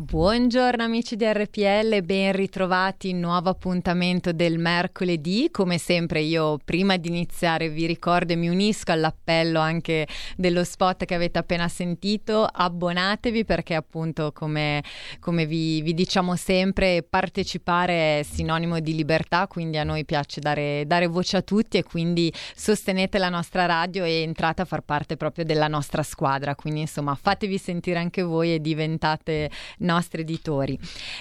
[0.00, 5.50] Buongiorno amici di RPL, ben ritrovati nuovo appuntamento del mercoledì.
[5.50, 11.04] Come sempre io prima di iniziare vi ricordo e mi unisco all'appello anche dello spot
[11.04, 14.82] che avete appena sentito, abbonatevi perché appunto come,
[15.18, 20.84] come vi, vi, diciamo sempre partecipare è sinonimo di libertà, quindi a noi piace dare,
[20.86, 25.18] dare voce a tutti e quindi sostenete la nostra radio e entrate a far parte
[25.18, 29.50] proprio della nostra squadra, quindi insomma fatevi sentire anche voi e diventate
[29.90, 30.78] nostri editori.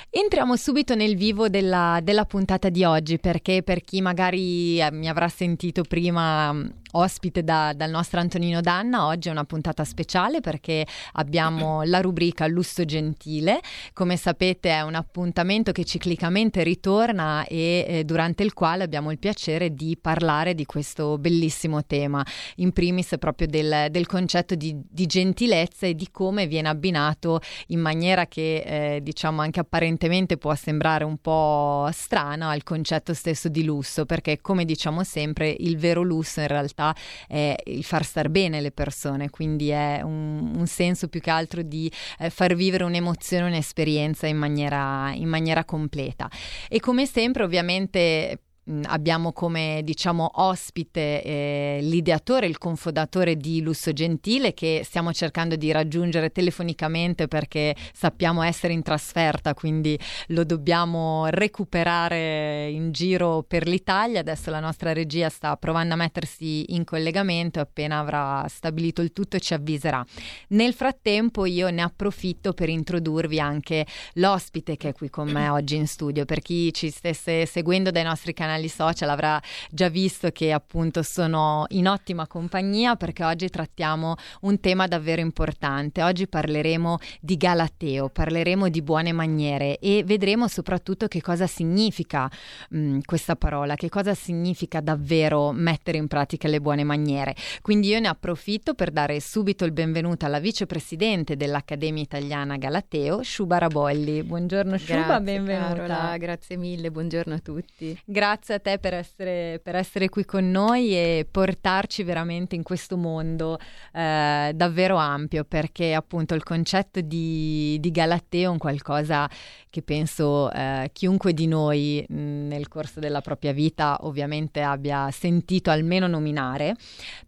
[0.09, 5.09] Entriamo subito nel vivo della, della puntata di oggi perché per chi magari eh, mi
[5.09, 6.55] avrà sentito prima
[6.91, 9.05] ospite da, dal nostro Antonino Danna.
[9.05, 13.59] Oggi è una puntata speciale perché abbiamo la rubrica Lusso Gentile.
[13.93, 19.19] Come sapete è un appuntamento che ciclicamente ritorna e eh, durante il quale abbiamo il
[19.19, 22.25] piacere di parlare di questo bellissimo tema.
[22.55, 27.79] In primis proprio del, del concetto di, di, gentilezza e di come viene abbinato in
[27.79, 33.63] maniera che eh, diciamo anche apparentemente può sembrare un po' strana al concetto stesso di
[33.63, 36.95] lusso perché come diciamo sempre il vero lusso in realtà realtà
[37.27, 41.61] è il far star bene le persone, quindi è un, un senso più che altro
[41.61, 46.29] di eh, far vivere un'emozione, un'esperienza in maniera, in maniera completa.
[46.69, 48.39] E come sempre ovviamente
[48.83, 55.71] abbiamo come diciamo ospite eh, l'ideatore, il confondatore di Lusso Gentile che stiamo cercando di
[55.71, 59.97] raggiungere telefonicamente perché sappiamo essere in trasferta, quindi
[60.27, 64.19] lo dobbiamo recuperare in giro per l'Italia.
[64.19, 69.39] Adesso la nostra regia sta provando a mettersi in collegamento appena avrà stabilito il tutto
[69.39, 70.05] ci avviserà.
[70.49, 75.75] Nel frattempo io ne approfitto per introdurvi anche l'ospite che è qui con me oggi
[75.75, 76.25] in studio.
[76.25, 81.01] Per chi ci stesse seguendo dai nostri canali canali social avrà già visto che appunto
[81.01, 86.03] sono in ottima compagnia perché oggi trattiamo un tema davvero importante.
[86.03, 92.29] Oggi parleremo di Galateo, parleremo di buone maniere e vedremo soprattutto che cosa significa
[92.69, 97.35] mh, mm, questa parola, che cosa significa davvero mettere in pratica le buone maniere.
[97.61, 103.57] Quindi io ne approfitto per dare subito il benvenuto alla vicepresidente dell'Accademia Italiana Galateo, Shuba
[103.57, 104.23] Rabolli.
[104.23, 105.73] Buongiorno Shuba, benvenuta.
[105.73, 107.97] Carola, grazie mille, buongiorno a tutti.
[108.05, 112.63] Grazie grazie a te per essere, per essere, qui con noi e portarci veramente in
[112.63, 113.59] questo mondo
[113.93, 119.29] eh, davvero ampio, perché appunto il concetto di, di Galateo è un qualcosa
[119.69, 125.69] che penso eh, chiunque di noi mh, nel corso della propria vita ovviamente abbia sentito
[125.69, 126.75] almeno nominare,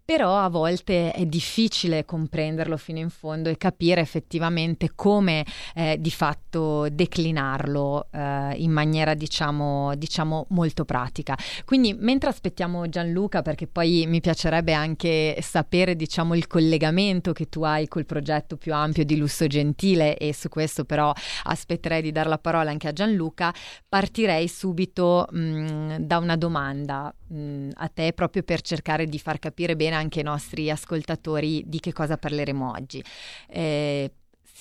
[0.04, 6.12] però a volte è difficile comprenderlo fino in fondo e capire effettivamente come eh, di
[6.12, 11.38] fatto declinarlo eh, in maniera diciamo, diciamo molto pratica.
[11.64, 17.62] Quindi mentre aspettiamo Gianluca, perché poi mi piacerebbe anche sapere diciamo il collegamento che tu
[17.64, 21.14] hai col progetto più ampio di Lusso Gentile e su questo però
[21.44, 23.54] aspetterei di dare la parola anche a Gianluca,
[23.88, 29.76] partirei subito mh, da una domanda mh, a te proprio per cercare di far capire
[29.76, 33.04] bene anche ai nostri ascoltatori di che cosa parleremo oggi.
[33.48, 34.12] Eh,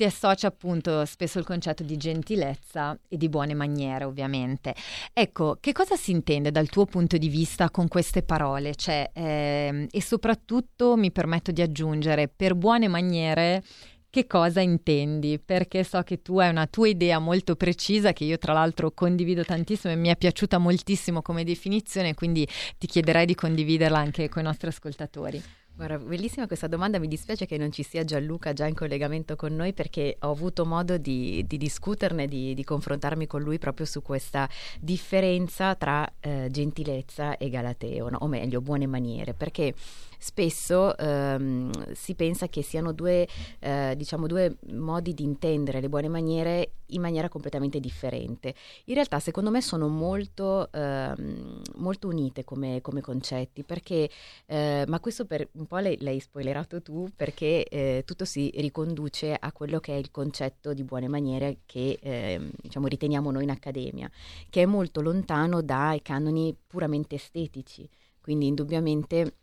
[0.00, 4.74] si associa appunto spesso il concetto di gentilezza e di buone maniere, ovviamente.
[5.12, 8.74] Ecco, che cosa si intende dal tuo punto di vista con queste parole?
[8.74, 13.62] Cioè, ehm, e soprattutto mi permetto di aggiungere, per buone maniere
[14.10, 18.38] che cosa intendi, perché so che tu hai una tua idea molto precisa che io
[18.38, 23.36] tra l'altro condivido tantissimo e mi è piaciuta moltissimo come definizione, quindi ti chiederei di
[23.36, 25.42] condividerla anche con i nostri ascoltatori.
[25.80, 29.54] Guarda, bellissima questa domanda, mi dispiace che non ci sia Gianluca già in collegamento con
[29.54, 34.02] noi perché ho avuto modo di, di discuterne, di, di, confrontarmi con lui proprio su
[34.02, 34.46] questa
[34.78, 38.18] differenza tra eh, gentilezza e galateo, no?
[38.20, 39.72] o meglio, buone maniere, perché
[40.20, 43.26] spesso ehm, si pensa che siano due,
[43.58, 48.54] eh, diciamo, due modi di intendere le buone maniere in maniera completamente differente.
[48.86, 54.10] In realtà, secondo me, sono molto, ehm, molto unite come, come, concetti, perché,
[54.46, 59.34] eh, ma questo per un po' l'hai, l'hai spoilerato tu, perché eh, tutto si riconduce
[59.34, 63.50] a quello che è il concetto di buone maniere che ehm, diciamo, riteniamo noi in
[63.50, 64.10] accademia,
[64.50, 67.88] che è molto lontano dai canoni puramente estetici.
[68.20, 69.36] Quindi indubbiamente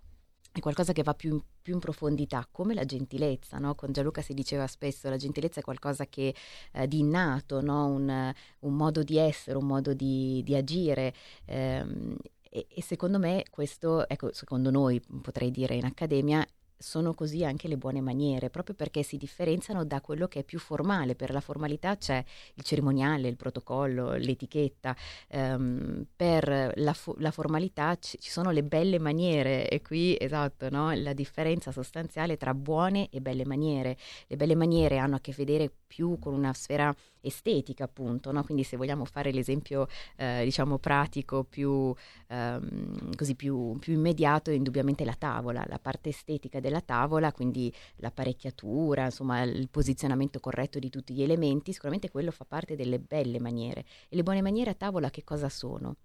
[0.60, 3.76] è qualcosa che va più, più in profondità, come la gentilezza, no?
[3.76, 6.34] Con Gianluca si diceva spesso, la gentilezza è qualcosa che
[6.74, 7.88] eh, di innato, no?
[7.88, 11.14] un, un, modo di essere, un modo di, di agire.
[11.46, 12.16] Ehm,
[12.50, 16.46] e, e, secondo me questo, ecco, secondo noi, potrei dire in accademia,
[16.78, 20.60] sono così anche le buone maniere, proprio perché si differenziano da quello che è più
[20.60, 21.16] formale.
[21.16, 24.96] Per la formalità c'è il cerimoniale, il protocollo, l'etichetta,
[25.32, 30.70] um, per la, fo- la formalità c- ci sono le belle maniere e qui esatto
[30.70, 30.94] no?
[30.94, 33.98] la differenza sostanziale tra buone e belle maniere.
[34.28, 38.44] Le belle maniere hanno a che vedere più con una sfera estetica appunto, no?
[38.44, 41.94] quindi se vogliamo fare l'esempio eh, diciamo pratico più,
[42.28, 49.06] ehm, così più, più immediato, indubbiamente la tavola, la parte estetica della tavola, quindi l'apparecchiatura,
[49.06, 53.86] insomma il posizionamento corretto di tutti gli elementi, sicuramente quello fa parte delle belle maniere.
[54.10, 55.96] E le buone maniere a tavola che cosa sono?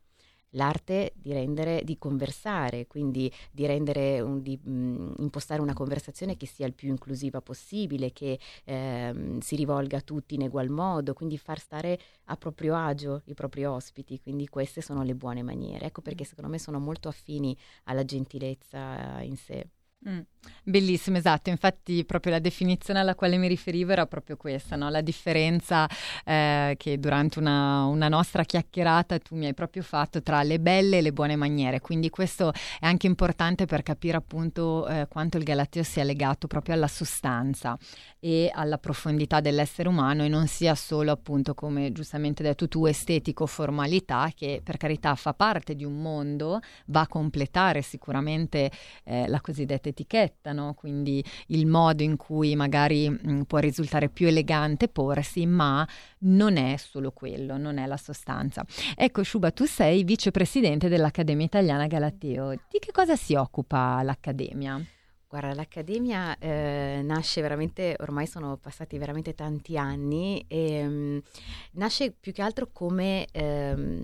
[0.53, 6.47] l'arte di rendere, di conversare, quindi di rendere, un, di mh, impostare una conversazione che
[6.47, 11.39] sia il più inclusiva possibile, che ehm, si rivolga a tutti in egual modo, quindi
[11.39, 15.87] far stare a proprio agio i propri ospiti, quindi queste sono le buone maniere.
[15.87, 16.27] Ecco perché mm.
[16.27, 19.69] secondo me sono molto affini alla gentilezza in sé.
[20.09, 20.21] Mm.
[20.65, 24.91] Bellissimo, esatto, infatti proprio la definizione alla quale mi riferivo era proprio questa, no?
[24.91, 25.89] la differenza
[26.25, 30.99] eh, che durante una, una, nostra chiacchierata tu mi hai proprio fatto tra le belle
[30.99, 35.45] e le buone maniere, quindi questo è anche importante per capire appunto eh, quanto il
[35.45, 37.77] Galateo sia legato proprio alla sostanza
[38.21, 43.47] e alla profondità dell'essere umano e non sia solo appunto come giustamente detto tu estetico
[43.47, 48.71] formalità che per carità fa parte di un mondo, va a completare sicuramente
[49.05, 50.75] eh, la cosiddetta etichetta, no?
[50.75, 55.87] quindi il modo in cui magari mh, mm, può risultare più elegante porsi, ma
[56.21, 58.65] non è solo quello, non è la sostanza.
[58.97, 62.51] Ecco, Shuba, tu sei vicepresidente dell'Accademia Italiana Galateo.
[62.51, 64.85] Di che cosa si occupa l'Accademia?
[65.33, 71.23] Guarda, l'Accademia eh, nasce veramente, ormai sono passati veramente tanti anni e um,
[71.71, 74.03] nasce più che altro come, um,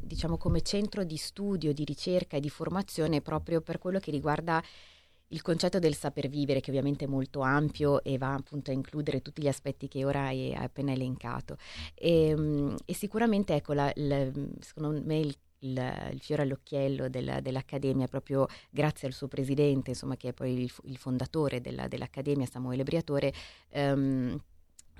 [0.00, 4.62] diciamo, come centro di studio, di ricerca e di formazione proprio per quello che riguarda
[5.30, 9.22] il concetto del saper vivere, che ovviamente è molto ampio e va appunto a includere
[9.22, 11.56] tutti gli aspetti che ora hai appena elencato.
[11.94, 14.30] E, ehm, e sicuramente, ecco, la, la,
[14.60, 20.16] secondo me il il, il, fiore all'occhiello della, dell'Accademia, proprio grazie al suo presidente, insomma,
[20.16, 23.32] che è poi il, il fondatore della, dell'Accademia, Samuele Briatore,
[23.72, 24.40] um,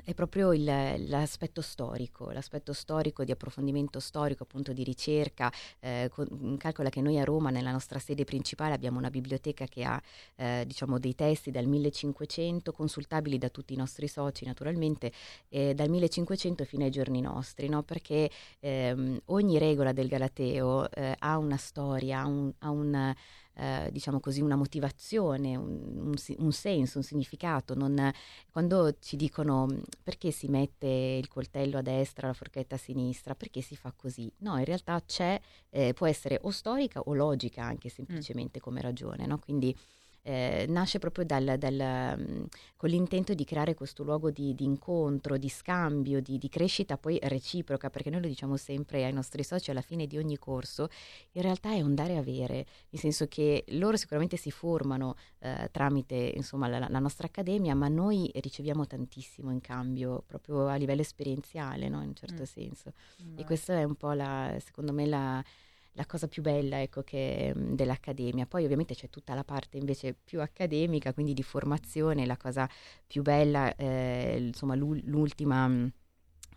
[0.04, 0.64] è proprio il,
[1.08, 5.52] l'aspetto storico, l'aspetto storico di approfondimento storico, appunto di ricerca.
[5.80, 9.84] Eh, con, calcola che noi a Roma, nella nostra sede principale, abbiamo una biblioteca che
[9.84, 10.00] ha
[10.36, 15.12] eh, diciamo dei testi dal 1500, consultabili da tutti i nostri soci naturalmente,
[15.48, 17.82] eh, dal 1500 fino ai giorni nostri, no?
[17.82, 18.30] perché
[18.60, 23.14] ehm, ogni regola del Galateo eh, ha una storia, ha un, ha un
[23.60, 27.74] eh, diciamo così, una motivazione, un, un, un senso, un significato.
[27.74, 28.10] Non,
[28.50, 29.68] quando ci dicono
[30.02, 34.32] perché si mette il coltello a destra, la forchetta a sinistra, perché si fa così?
[34.38, 37.94] No, in realtà c'è, eh, può essere o storica o logica anche mm.
[37.94, 38.62] semplicemente mm.
[38.62, 39.38] come ragione, no?
[39.38, 39.76] Quindi
[40.22, 42.44] eh, nasce proprio dal, dal, mm,
[42.76, 47.18] con l'intento di creare questo luogo di, di incontro, di scambio, di, di, crescita poi
[47.22, 50.88] reciproca, perché noi lo diciamo sempre ai nostri soci alla fine di ogni corso,
[51.32, 55.68] in realtà è un dare e avere, nel senso che loro sicuramente si formano eh,
[55.70, 61.00] tramite insomma, la, la, nostra accademia, ma noi riceviamo tantissimo in cambio, proprio a livello
[61.00, 62.02] esperienziale, no?
[62.02, 62.44] in un certo mm.
[62.44, 62.92] senso.
[63.22, 63.38] Mm.
[63.38, 65.42] E questa è un po' la, secondo me la
[65.92, 68.46] la cosa più bella ecco, che, mm, dell'accademia.
[68.46, 72.68] Poi ovviamente c'è tutta la parte invece più accademica, quindi di formazione, la cosa
[73.06, 75.86] più bella, eh, insomma l'ultima, mm,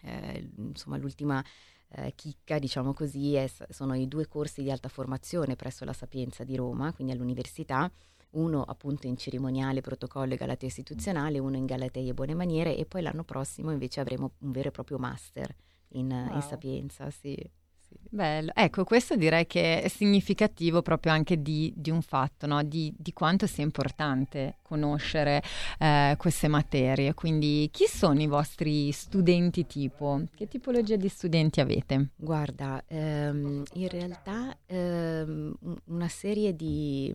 [0.01, 1.43] eh, insomma, l'ultima
[1.95, 6.43] eh, chicca, diciamo così, è, sono i due corsi di alta formazione presso la Sapienza
[6.43, 7.91] di Roma, quindi all'università,
[8.31, 12.85] uno appunto in cerimoniale, protocollo e galateo istituzionale, uno in galatei e buone maniere e
[12.85, 15.55] poi l'anno prossimo invece avremo un vero e proprio master
[15.89, 16.35] in, wow.
[16.35, 17.37] in Sapienza, sì.
[18.09, 22.61] Bello, ecco, questo direi che è significativo proprio anche di, di un fatto, no?
[22.63, 25.41] di, di, quanto sia importante conoscere
[25.79, 27.13] eh, queste materie.
[27.13, 30.21] Quindi, chi sono i vostri studenti tipo?
[30.35, 32.09] Che tipologia di studenti avete?
[32.15, 37.13] Guarda, ehm, in realtà ehm, una serie di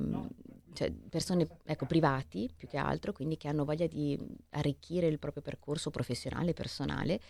[0.73, 4.19] cioè, persone ecco, privati più che altro, quindi che hanno voglia di
[4.51, 7.21] arricchire il proprio percorso professionale, personale.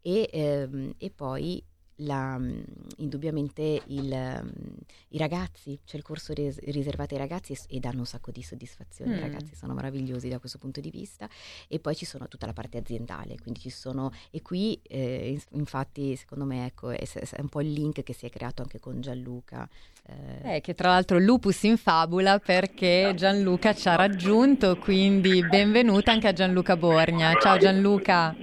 [0.00, 1.64] E, ehm, e poi
[1.96, 2.60] la, mm,
[2.98, 4.74] indubbiamente il, mm,
[5.10, 8.42] i ragazzi, c'è il corso ris- riservato ai ragazzi e, e, danno un sacco di
[8.42, 9.18] soddisfazione, mm.
[9.18, 11.28] i ragazzi sono meravigliosi da questo punto di vista
[11.68, 16.16] e poi ci sono tutta la parte aziendale, quindi ci sono, e qui eh, infatti
[16.16, 19.00] secondo me ecco, è, è, un po' il link che si è creato anche con
[19.00, 19.68] Gianluca.
[20.06, 20.56] Eh.
[20.56, 26.28] Eh, che tra l'altro lupus in fabula perché Gianluca ci ha raggiunto, quindi benvenuta anche
[26.28, 27.32] a Gianluca Borgna.
[27.40, 28.36] Ciao Gianluca.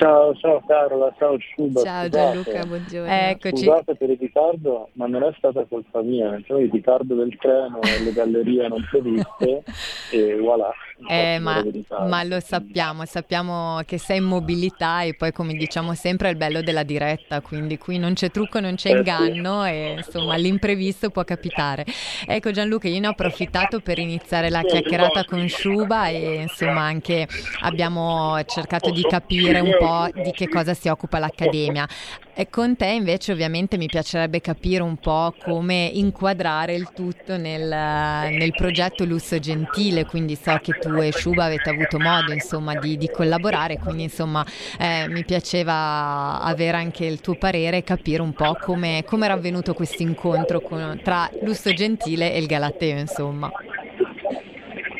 [0.00, 1.82] Ciao, ciao Carola, ciao Sciuba.
[1.82, 3.12] Ciao Gianluca, buongiorno.
[3.12, 3.64] Eccoci.
[3.64, 7.82] Scusate per il ritardo, ma non è stata colpa mia, cioè il ritardo del treno
[7.82, 9.62] e le gallerie non previste
[10.10, 10.72] e voilà.
[11.08, 11.64] Eh, ma,
[12.06, 16.36] ma, lo sappiamo, sappiamo che sei in mobilità e poi come diciamo sempre è il
[16.36, 21.24] bello della diretta, quindi qui non c'è trucco, non c'è inganno e insomma l'imprevisto può
[21.24, 21.86] capitare.
[22.26, 27.26] Ecco Gianluca, io ne ho approfittato per iniziare la chiacchierata con Sciuba e insomma anche
[27.60, 31.88] abbiamo cercato di capire un po' di che cosa si occupa l'Accademia.
[32.32, 37.68] E con te invece ovviamente mi piacerebbe capire un po' come inquadrare il tutto nel,
[37.68, 42.96] nel progetto Lusso Gentile, quindi so che tu e Sciuba avete avuto modo insomma di,
[42.96, 44.44] di collaborare, quindi insomma
[44.78, 49.74] eh, mi piaceva avere anche il tuo parere e capire un po' come era avvenuto
[49.74, 53.50] questo incontro con, tra Lusso Gentile e il Galateo insomma.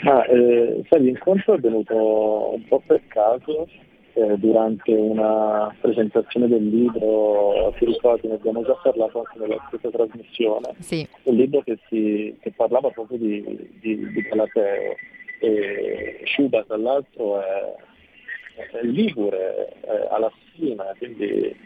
[0.04, 3.68] Ah, eh, sai, l'incontro è avvenuto un po' per caso
[4.14, 9.90] eh, durante una presentazione del libro, ti ricordi, ne abbiamo già parlato anche nella stessa
[9.90, 11.06] trasmissione, sì.
[11.24, 14.94] un libro che, si, che parlava proprio di, di, di Galateo
[15.40, 17.74] e Sciuba tra l'altro è,
[18.72, 21.56] è ligure, è alla Sina, quindi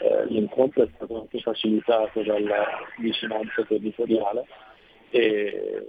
[0.00, 2.66] eh, l'incontro è stato anche facilitato dalla
[2.98, 4.46] vicinanza territoriale.
[5.10, 5.86] E,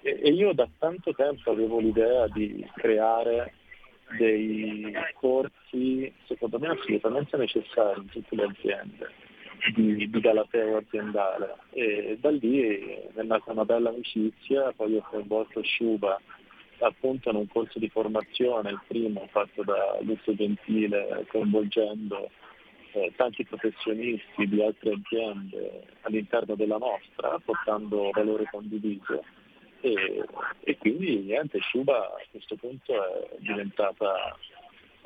[0.00, 3.52] e io da tanto tempo avevo l'idea di creare
[4.16, 9.10] dei corsi, secondo me assolutamente necessari in tutte le aziende
[9.74, 11.56] di, di galateo aziendale.
[11.72, 12.60] E da lì
[13.14, 16.18] è nata una bella amicizia, poi ho coinvolto Sciuba
[16.80, 22.30] appunto in un corso di formazione, il primo fatto da Luzio Gentile coinvolgendo
[22.92, 29.22] eh, tanti professionisti di altre aziende all'interno della nostra, portando valore condiviso.
[29.80, 30.24] E,
[30.60, 34.34] e quindi niente, Sciuba a questo punto è diventata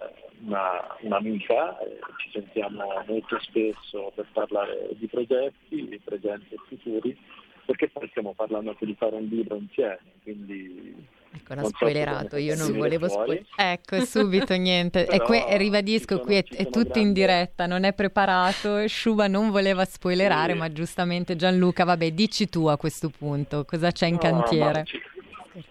[0.00, 0.12] eh,
[0.44, 1.76] una, un'amica,
[2.18, 7.18] ci sentiamo molto spesso per parlare di progetti, presenti e futuri,
[7.66, 12.56] perché poi stiamo parlando anche di fare un libro insieme, quindi Ecco, l'ha spoilerato, io
[12.56, 13.46] non volevo spoilerare.
[13.56, 15.06] Ecco, subito niente.
[15.08, 17.00] e qui ribadisco, qui è, è tutto grande...
[17.00, 18.86] in diretta, non è preparato.
[18.88, 20.58] Sciuba non voleva spoilerare, sì.
[20.58, 24.84] ma giustamente Gianluca, vabbè, dici tu a questo punto, cosa c'è in no, cantiere?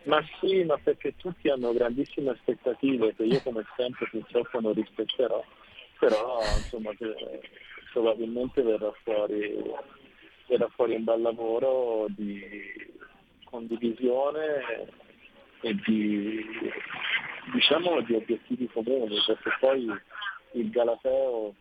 [0.03, 4.73] Ma, ma, sì, ma perché tutti hanno grandissime aspettative che io come sempre purtroppo non
[4.73, 5.43] rispetterò,
[5.99, 6.91] però insomma
[7.91, 9.61] probabilmente verrà fuori,
[10.47, 12.41] verrà fuori un bel lavoro di
[13.43, 15.07] condivisione
[15.61, 16.45] e di,
[17.53, 19.87] diciamo, di obiettivi comuni, perché poi
[20.53, 21.53] il Galateo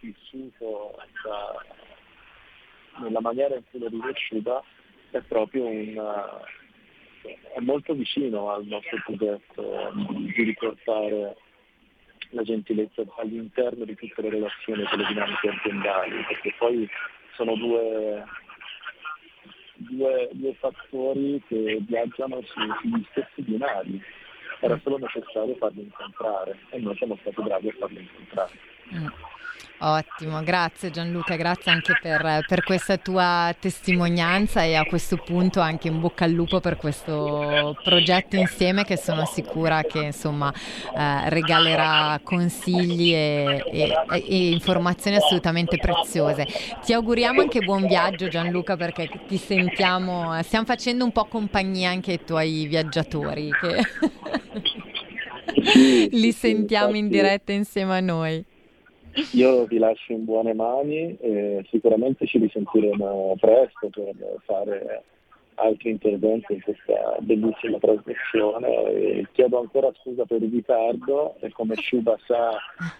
[0.00, 0.94] vissuto
[1.24, 1.64] da,
[3.02, 4.62] nella maniera in cui l'ho riconosciuta
[5.10, 5.96] è proprio un,
[7.54, 11.36] è molto vicino al nostro progetto di riportare
[12.30, 16.88] la gentilezza all'interno di tutte le relazioni con le dinamiche aziendali, perché poi
[17.34, 18.24] sono due
[19.76, 24.00] due, due fattori che viaggiano su, sugli stessi binari.
[24.60, 28.52] Era solo necessario farli incontrare e noi siamo stati bravi a farli incontrare.
[28.94, 29.06] Mm.
[29.78, 35.88] Ottimo, grazie Gianluca, grazie anche per, per, questa tua testimonianza e a questo punto anche
[35.88, 42.18] in bocca al lupo per questo progetto insieme che sono sicura che insomma eh, regalerà
[42.22, 46.46] consigli e, e, e, informazioni assolutamente preziose.
[46.82, 52.12] Ti auguriamo anche buon viaggio Gianluca perché ti sentiamo, stiamo facendo un po' compagnia anche
[52.12, 53.84] ai tuoi viaggiatori che
[56.10, 58.44] li sentiamo in diretta insieme a noi.
[59.32, 65.04] Io vi lascio in buone mani e sicuramente ci risentiremo presto per fare
[65.56, 68.68] altri interventi in questa bellissima trasmissione.
[68.68, 72.50] E chiedo ancora scusa per il ritardo e come Sciuba sa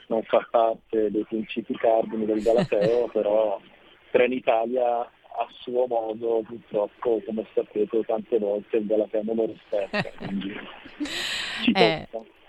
[0.08, 3.60] non fa parte dei principi cardini del Galateo, però
[4.10, 5.00] Trenitalia
[5.38, 10.02] a suo modo purtroppo come sapete tante volte il Galateo non lo rispetta.
[10.16, 10.54] Quindi
[11.62, 12.08] ci eh.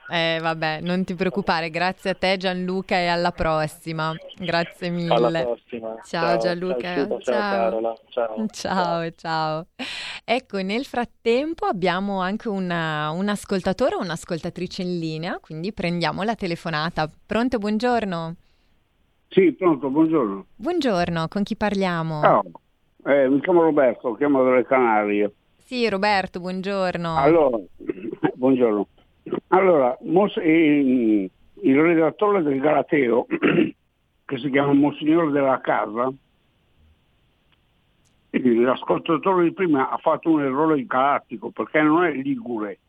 [0.09, 4.15] Eh, vabbè, non ti preoccupare, grazie a te Gianluca e alla prossima.
[4.37, 5.13] Grazie mille.
[5.13, 5.99] Alla prossima.
[6.03, 7.07] Ciao, ciao Gianluca.
[7.07, 7.97] Ciao, ciao.
[8.09, 8.47] Ciao.
[8.47, 9.67] ciao, ciao.
[10.23, 16.35] Ecco, nel frattempo abbiamo anche una, un ascoltatore o un'ascoltatrice in linea, quindi prendiamo la
[16.35, 17.09] telefonata.
[17.25, 18.35] Pronto, buongiorno.
[19.29, 20.45] Sì, pronto, buongiorno.
[20.55, 22.21] Buongiorno, con chi parliamo?
[22.21, 22.43] Ciao,
[23.05, 25.33] eh, mi chiamo Roberto, chiamo dalle Canarie.
[25.57, 27.17] Sì, Roberto, buongiorno.
[27.17, 27.57] Allora,
[28.35, 28.87] buongiorno.
[29.47, 31.29] Allora, il,
[31.61, 33.25] il redattore del Galateo,
[34.25, 36.11] che si chiama Monsignore della Casa,
[38.29, 42.79] l'ascoltatore di prima ha fatto un errore galattico perché non è ligure,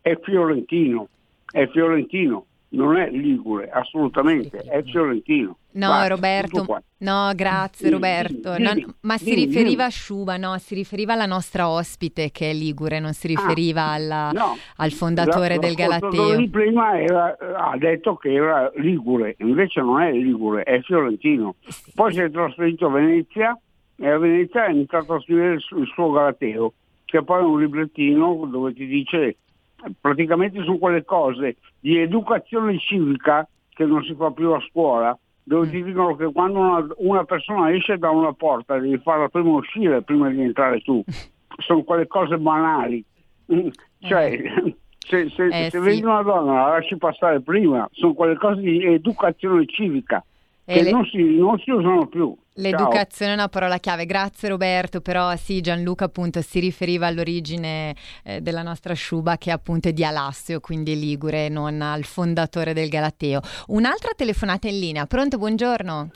[0.00, 1.08] è fiorentino,
[1.50, 2.46] è fiorentino.
[2.70, 5.56] Non è ligure, assolutamente, è fiorentino.
[5.72, 8.54] No, Vai, Roberto, no, grazie Roberto.
[8.54, 12.50] Dimmi, dimmi, no, ma si riferiva a Sciuba, no, si riferiva alla nostra ospite che
[12.50, 16.48] è Ligure, non si ah, riferiva ah, alla, no, al fondatore la, del Galateo.
[16.48, 21.54] prima era, ha detto che era Ligure, invece non è Ligure, è fiorentino.
[21.66, 21.92] Sì.
[21.94, 23.58] Poi si è trasferito a Venezia
[23.96, 26.72] e a Venezia ha iniziato a scrivere il suo Galateo,
[27.04, 29.36] che poi è un librettino dove ti dice
[30.00, 35.66] praticamente su quelle cose di educazione civica che non si fa più a scuola, dove
[35.66, 35.70] mm.
[35.70, 40.02] ti dicono che quando una, una, persona esce da una porta devi farla prima uscire
[40.02, 41.02] prima di entrare tu.
[41.58, 43.04] Sono quelle cose banali.
[43.52, 43.68] Mm.
[44.00, 44.76] Cioè, eh.
[44.98, 45.78] se, se, eh, se sì.
[45.78, 50.24] vedi una donna la lasci passare prima, sono quelle cose di educazione civica
[50.74, 50.90] che le...
[50.90, 52.36] non, si, non si usano più.
[52.54, 53.28] L'educazione Ciao.
[53.30, 58.62] è una parola chiave, grazie Roberto, però sì Gianluca appunto si riferiva all'origine eh, della
[58.62, 63.40] nostra Sciuba che appunto è di Alassio, quindi Ligure, non al fondatore del Galateo.
[63.68, 66.10] Un'altra telefonata in linea, pronto, buongiorno.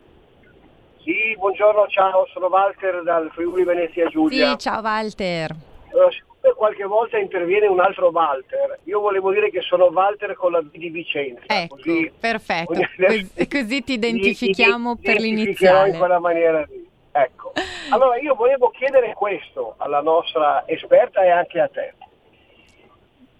[1.02, 4.50] Sì, buongiorno, ciao, sono Walter dal Friuli Venezia Giulia.
[4.50, 5.54] Sì, ciao Walter.
[5.92, 6.10] Allora,
[6.52, 8.80] qualche volta interviene un altro Walter.
[8.84, 11.42] Io volevo dire che sono Walter con la V di Vicenza.
[11.46, 12.74] Ecco, così, perfetto.
[12.74, 15.90] Così, così ti identifichiamo ti, per l'iniziale.
[15.90, 16.86] in quella maniera lì.
[17.12, 17.52] Ecco.
[17.90, 21.94] Allora io volevo chiedere questo alla nostra esperta e anche a te.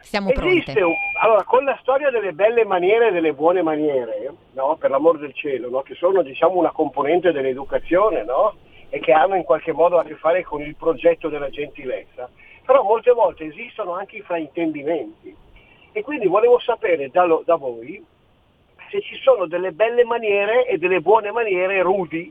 [0.05, 4.77] Siamo Esiste un, allora, con la storia delle belle maniere e delle buone maniere, no?
[4.77, 5.81] per l'amor del cielo, no?
[5.81, 8.55] che sono diciamo, una componente dell'educazione no?
[8.91, 12.29] e che hanno in qualche modo a che fare con il progetto della gentilezza,
[12.65, 15.35] però molte volte esistono anche i fraintendimenti
[15.93, 18.05] e quindi volevo sapere da, lo, da voi
[18.91, 22.31] se ci sono delle belle maniere e delle buone maniere rudi,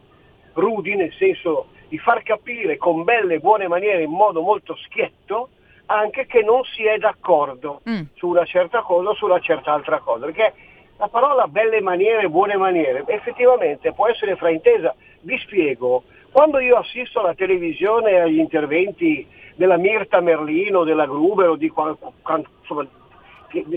[0.54, 5.50] rudi nel senso di far capire con belle e buone maniere in modo molto schietto
[5.88, 8.02] anche che non si è d'accordo mm.
[8.16, 10.54] su una certa cosa o su una certa altra cosa, perché
[10.98, 14.96] la parola belle maniere buone maniere effettivamente può essere fraintesa.
[15.22, 19.26] Vi spiego, quando io assisto alla televisione e agli interventi
[19.56, 22.88] della Mirta Merlino, della Gruber o di insomma,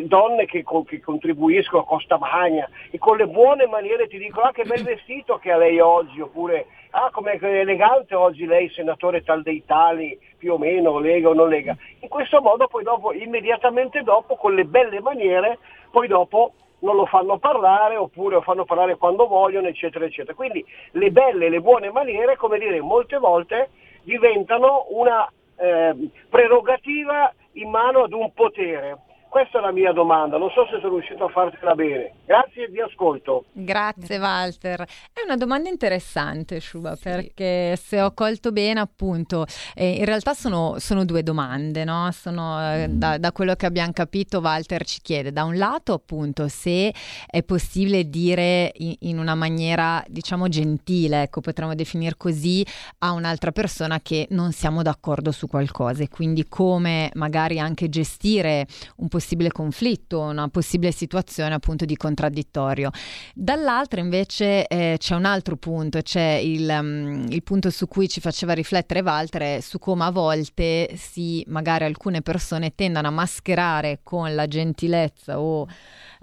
[0.06, 4.52] donne che, che, contribuiscono a Costa Magna e con le buone maniere ti dicono ah
[4.52, 9.42] che bel vestito che ha lei oggi oppure ah com'è elegante oggi lei senatore tal
[9.42, 14.02] dei tali più o meno lega o non lega in questo modo poi dopo immediatamente
[14.02, 15.58] dopo con le belle maniere
[15.90, 20.64] poi dopo non lo fanno parlare oppure lo fanno parlare quando vogliono eccetera eccetera quindi
[20.92, 23.70] le belle le buone maniere come dire molte volte
[24.02, 25.94] diventano una eh,
[26.28, 28.98] prerogativa in mano ad un potere.
[29.28, 32.12] Questa è la mia domanda, non so se sono riuscito a fartela bene.
[32.24, 33.44] Grazie e vi ascolto.
[33.52, 34.82] Grazie Walter.
[35.12, 37.02] È una domanda interessante, Shuba, sì.
[37.02, 42.08] perché se ho colto bene, appunto, eh, in realtà sono, sono, due domande, no?
[42.12, 46.48] Sono, eh, da, da, quello che abbiamo capito, Walter ci chiede, da un lato, appunto,
[46.48, 46.94] se
[47.26, 52.64] è possibile dire in, in una maniera, diciamo, gentile, ecco, potremmo definire così,
[53.00, 58.66] a un'altra persona che non siamo d'accordo su qualcosa e quindi come magari anche gestire
[58.96, 62.90] un po' possibile conflitto, una possibile situazione appunto di contraddittorio.
[63.34, 68.20] Dall'altra invece eh, c'è un altro punto, c'è il, um, il, punto su cui ci
[68.20, 74.32] faceva riflettere Walter, su come a volte si, magari alcune persone tendono a mascherare con
[74.32, 75.66] la gentilezza o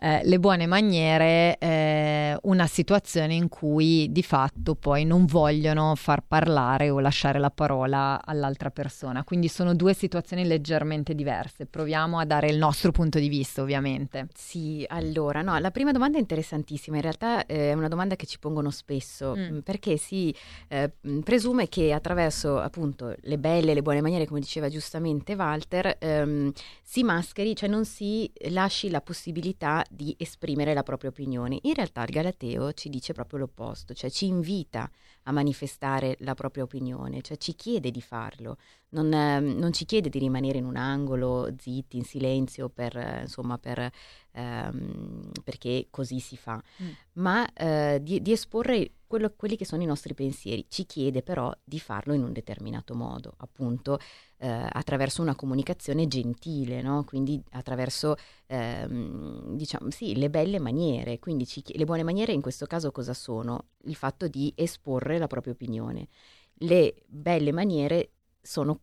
[0.04, 6.26] eh, le buone maniere eh, una situazione in cui di fatto poi non vogliono far
[6.28, 9.24] parlare o lasciare la parola all'altra persona.
[9.24, 11.68] Quindi sono due situazioni leggermente diverse.
[11.68, 14.28] Proviamo a dare il nostro punto di vista, ovviamente.
[14.36, 16.98] Sì, allora, no, la prima domanda è interessantissima.
[16.98, 19.60] In realtà eh, è una domanda che ci pongono spesso mm.
[19.60, 20.36] perché si
[20.68, 20.92] eh,
[21.24, 27.04] presume che attraverso appunto le belle, le buone maniere, come diceva giustamente Walter, ehm, si
[27.04, 31.60] mascheri, cioè non si lasci la possibilità di esprimere la propria opinione.
[31.64, 34.90] In realtà il Galateo ci dice proprio l'opposto, cioè ci invita
[35.24, 38.58] a manifestare la propria opinione, cioè ci chiede di farlo,
[38.90, 43.58] non, eh, non ci chiede di rimanere in un angolo zitti, in silenzio, per, insomma,
[43.58, 43.90] per,
[44.32, 46.90] ehm, perché così si fa, mm.
[47.14, 50.66] ma eh, di, di, esporre quello, quelli che sono i nostri pensieri.
[50.68, 54.00] Ci chiede però di farlo in un determinato modo, appunto
[54.38, 57.04] eh, attraverso una comunicazione gentile, no?
[57.06, 58.16] quindi attraverso
[58.48, 61.20] ehm, diciamo, sì, le belle maniere.
[61.20, 63.68] Quindi ci, le buone maniere in questo caso cosa sono?
[63.86, 66.08] Il fatto di esporre la propria opinione.
[66.56, 68.82] Le belle maniere sono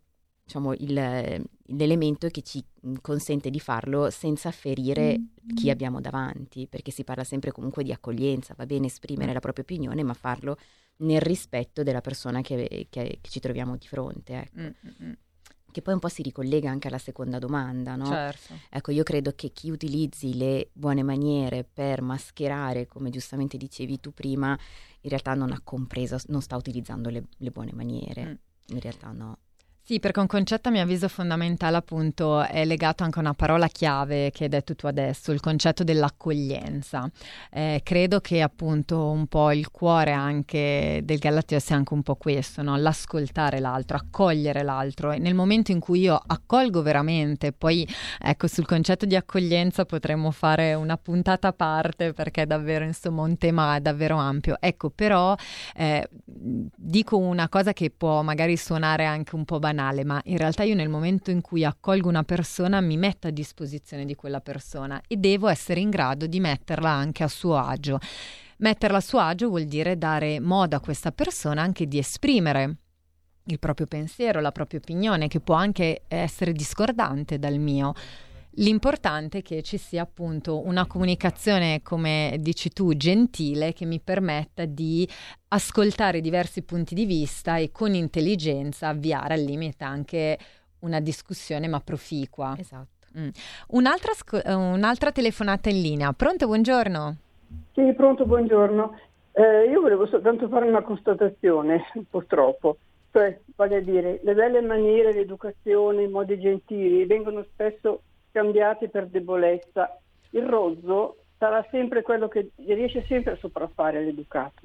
[0.51, 2.65] diciamo, il, l'elemento che ci
[3.01, 5.55] consente di farlo senza ferire mm.
[5.55, 9.63] chi abbiamo davanti, perché si parla sempre comunque di accoglienza, va bene esprimere la propria
[9.63, 10.57] opinione, ma farlo
[10.99, 14.35] nel rispetto della persona che, che, che ci troviamo di fronte.
[14.35, 14.61] Ecco.
[14.61, 15.13] Mm-hmm.
[15.71, 18.07] che poi un po' si ricollega anche alla seconda domanda, no?
[18.07, 18.55] Certo.
[18.69, 24.13] Ecco, io credo che chi utilizzi le buone maniere per mascherare, come giustamente dicevi tu
[24.13, 24.59] prima,
[25.03, 28.25] in realtà non ha compreso, non sta utilizzando le, le buone maniere.
[28.25, 28.75] Mm.
[28.75, 29.39] In realtà no.
[29.91, 33.67] Sì, perché un concetto a mio avviso fondamentale appunto è legato anche a una parola
[33.67, 37.11] chiave che hai detto tu adesso, il concetto dell'accoglienza.
[37.51, 42.15] Eh, credo che appunto un po' il cuore anche del Galateo sia anche un po'
[42.15, 42.77] questo, no?
[42.77, 47.85] l'ascoltare l'altro, accogliere l'altro e nel momento in cui io accolgo veramente, poi
[48.21, 53.23] ecco sul concetto di accoglienza potremmo fare una puntata a parte perché è davvero insomma
[53.23, 54.57] un tema davvero ampio.
[54.61, 55.35] Ecco però
[55.75, 60.37] eh, dico una cosa che può magari suonare anche un po' banale banale, ma in
[60.37, 64.41] realtà io nel momento in cui accolgo una persona mi metto a disposizione di quella
[64.41, 67.99] persona e devo essere in grado di metterla anche a suo agio.
[68.59, 72.77] Metterla a suo agio vuol dire dare modo a questa persona anche di esprimere
[73.45, 77.95] il proprio pensiero, la propria opinione, che può anche essere discordante dal mio.
[78.61, 84.67] L'importante è che ci sia appunto una comunicazione, come dici tu, gentile che mi permetta
[84.67, 85.09] di
[85.49, 90.39] ascoltare diversi punti di vista e con intelligenza avviare al limite anche
[90.81, 92.55] una discussione ma proficua.
[92.59, 93.07] Esatto.
[93.19, 93.29] Mm.
[93.69, 96.13] Un'altra, sc- un'altra, telefonata in linea.
[96.13, 97.17] Pronto, buongiorno.
[97.73, 99.01] Sì, pronto, buongiorno.
[99.33, 102.77] Eh, io volevo soltanto fare una constatazione, purtroppo.
[103.11, 109.99] Cioè, voglio dire, le belle maniere, l'educazione, i modi gentili vengono spesso scambiati per debolezza.
[110.31, 114.63] Il rozzo sarà sempre quello che riesce sempre a sopraffare l'educato,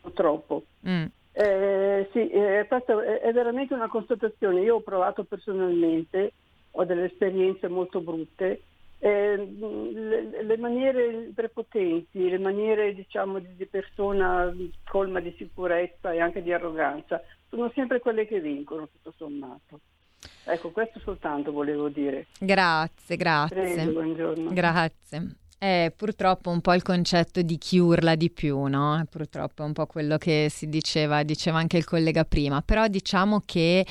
[0.00, 0.64] purtroppo.
[0.86, 1.06] Mm.
[1.32, 4.62] Eh, sì, eh, questa è veramente una constatazione.
[4.62, 6.32] Io ho provato personalmente,
[6.72, 8.62] ho delle esperienze molto brutte.
[8.98, 14.50] Eh, le, le, maniere prepotenti, le maniere diciamo di, di persona
[14.88, 19.80] colma di sicurezza e anche di arroganza sono sempre quelle che vincono, tutto sommato.
[20.44, 22.26] Ecco, questo soltanto volevo dire.
[22.38, 23.56] Grazie, grazie.
[23.56, 24.52] Prego, buongiorno.
[24.52, 25.36] Grazie.
[25.58, 29.02] È purtroppo un po' il concetto di chi urla di più, no?
[29.10, 33.40] Purtroppo è un po' quello che si diceva, diceva anche il collega prima, però diciamo
[33.44, 33.86] che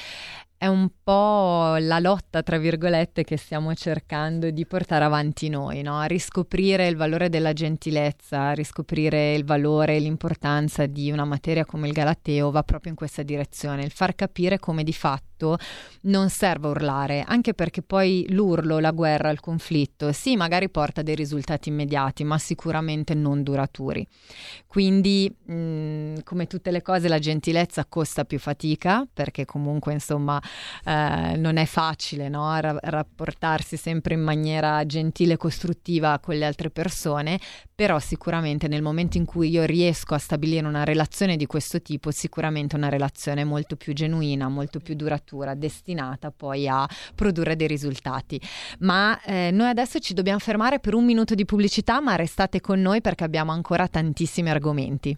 [0.57, 5.99] è un po' la lotta, tra virgolette, che stiamo cercando di portare avanti noi, no?
[5.99, 11.65] a riscoprire il valore della gentilezza, a riscoprire il valore e l'importanza di una materia
[11.65, 15.34] come il Galateo va proprio in questa direzione, il far capire come di fatto
[16.01, 21.15] non serve urlare, anche perché poi l'urlo, la guerra, il conflitto, sì, magari porta dei
[21.15, 24.07] risultati immediati, ma sicuramente non duraturi.
[24.67, 30.41] Quindi, mh, mm, come tutte le cose, la gentilezza costa più fatica, perché comunque, insomma,
[30.83, 32.59] eh, non è facile no?
[32.59, 37.39] Ra- rapportarsi sempre in maniera gentile e costruttiva con le altre persone,
[37.73, 42.11] però sicuramente nel momento in cui io riesco a stabilire una relazione di questo tipo,
[42.11, 45.23] sicuramente una relazione molto più genuina, molto più duratura,
[45.55, 48.39] destinata poi a produrre dei risultati.
[48.79, 52.79] Ma eh, noi adesso ci dobbiamo fermare per un minuto di pubblicità, ma restate con
[52.81, 55.17] noi perché abbiamo ancora tantissimi argomenti.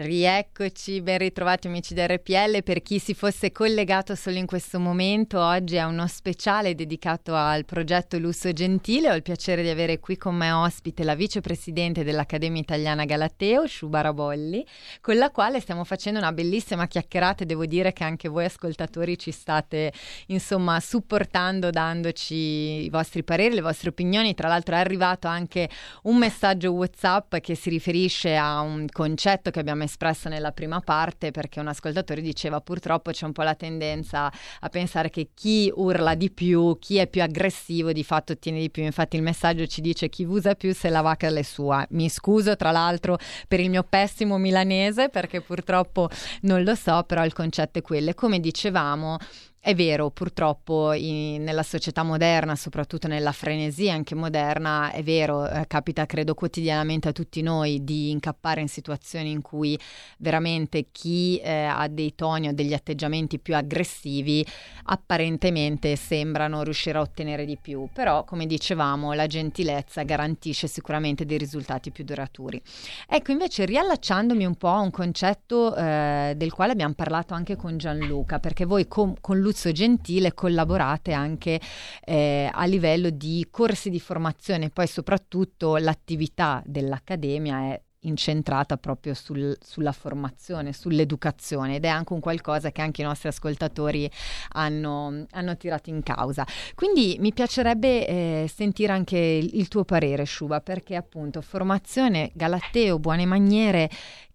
[0.00, 2.62] Rieccoci, ben ritrovati amici di RPL.
[2.62, 7.64] Per chi si fosse collegato solo in questo momento, oggi è uno speciale dedicato al
[7.64, 9.10] progetto Lusso Gentile.
[9.10, 14.12] Ho il piacere di avere qui con me ospite la vicepresidente dell'Accademia Italiana Galateo, Sciubara
[14.12, 14.64] Bolli,
[15.00, 19.18] con la quale stiamo facendo una bellissima chiacchierata e devo dire che anche voi ascoltatori
[19.18, 19.92] ci state
[20.26, 22.36] insomma supportando, dandoci
[22.84, 24.34] i vostri pareri, le vostre opinioni.
[24.34, 25.68] Tra l'altro è arrivato anche
[26.02, 31.30] un messaggio WhatsApp che si riferisce a un concetto che abbiamo espressa nella prima parte
[31.32, 36.14] perché un ascoltatore diceva purtroppo c'è un po' la tendenza a pensare che chi urla
[36.14, 38.84] di più, chi è più aggressivo di fatto ottiene di più.
[38.84, 41.84] Infatti il messaggio ci dice chi usa più se la vacca è sua.
[41.90, 46.08] Mi scuso tra l'altro per il mio pessimo milanese perché purtroppo
[46.42, 48.10] non lo so, però il concetto è quello.
[48.10, 49.16] E come dicevamo,
[49.60, 55.66] è vero, purtroppo in, nella società moderna, soprattutto nella frenesia anche moderna, è vero, eh,
[55.66, 59.78] capita credo quotidianamente a tutti noi di incappare in situazioni in cui
[60.18, 64.46] veramente chi eh, ha dei toni o degli atteggiamenti più aggressivi
[64.84, 71.36] apparentemente sembrano riuscire a ottenere di più, però come dicevamo la gentilezza garantisce sicuramente dei
[71.36, 72.62] risultati più duraturi.
[73.08, 77.76] Ecco invece riallacciandomi un po' a un concetto eh, del quale abbiamo parlato anche con
[77.76, 81.60] Gianluca, perché voi con, con lui Luzzo Gentile collaborate anche
[82.04, 89.56] eh, a livello di corsi di formazione, poi soprattutto l'attività dell'Accademia è incentrata proprio sul,
[89.60, 94.08] sulla formazione, sull'educazione ed è anche un qualcosa che anche i nostri ascoltatori
[94.50, 96.46] hanno, hanno tirato in causa.
[96.76, 103.00] Quindi mi piacerebbe eh, sentire anche il, il tuo parere, Sciuba, perché appunto formazione, galateo,
[103.00, 103.90] buone maniere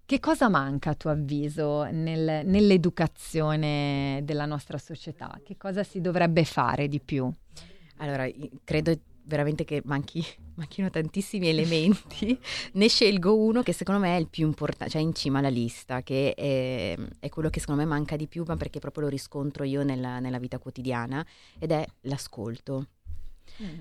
[0.06, 5.40] che cosa manca a tuo avviso nel, nell'educazione della nostra società?
[5.44, 7.32] Che cosa si dovrebbe fare di più?
[7.98, 8.28] Allora,
[8.64, 10.24] credo veramente che manchi,
[10.56, 12.38] manchino tantissimi elementi.
[12.74, 16.02] ne scelgo uno che secondo me è il più importante, cioè in cima alla lista,
[16.04, 19.64] che è, è, quello che secondo me manca di più, ma perché proprio lo riscontro
[19.64, 21.26] io nella, nella vita quotidiana,
[21.60, 22.88] ed è l'ascolto.
[23.62, 23.80] Mm.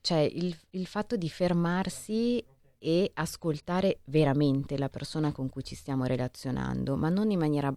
[0.00, 2.44] Cioè il, il fatto di fermarsi
[2.84, 7.72] e ascoltare veramente la persona con cui ci stiamo relazionando, ma non in maniera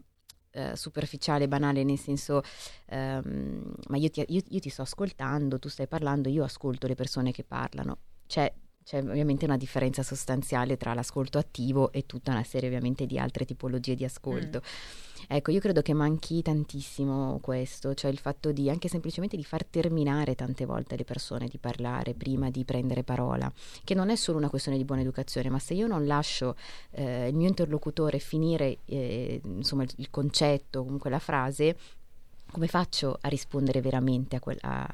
[0.50, 2.42] eh, superficiale, banale, nel senso,
[2.88, 6.96] ehm, ma io ti, io, io ti sto ascoltando, tu stai parlando, io ascolto le
[6.96, 8.00] persone che parlano.
[8.26, 8.52] C'è
[8.86, 13.44] c'è ovviamente una differenza sostanziale tra l'ascolto attivo e tutta una serie ovviamente di altre
[13.44, 14.62] tipologie di ascolto.
[14.62, 15.15] Mm.
[15.28, 19.66] Ecco, io credo che manchi tantissimo questo, cioè il fatto di anche semplicemente di far
[19.66, 23.52] terminare tante volte le persone di parlare prima di prendere parola,
[23.84, 26.56] che non è solo una questione di buona educazione, ma se io non lascio
[26.92, 31.76] eh, il mio interlocutore finire eh, insomma il, il concetto, comunque la frase,
[32.52, 34.88] come faccio a rispondere veramente a, que- a,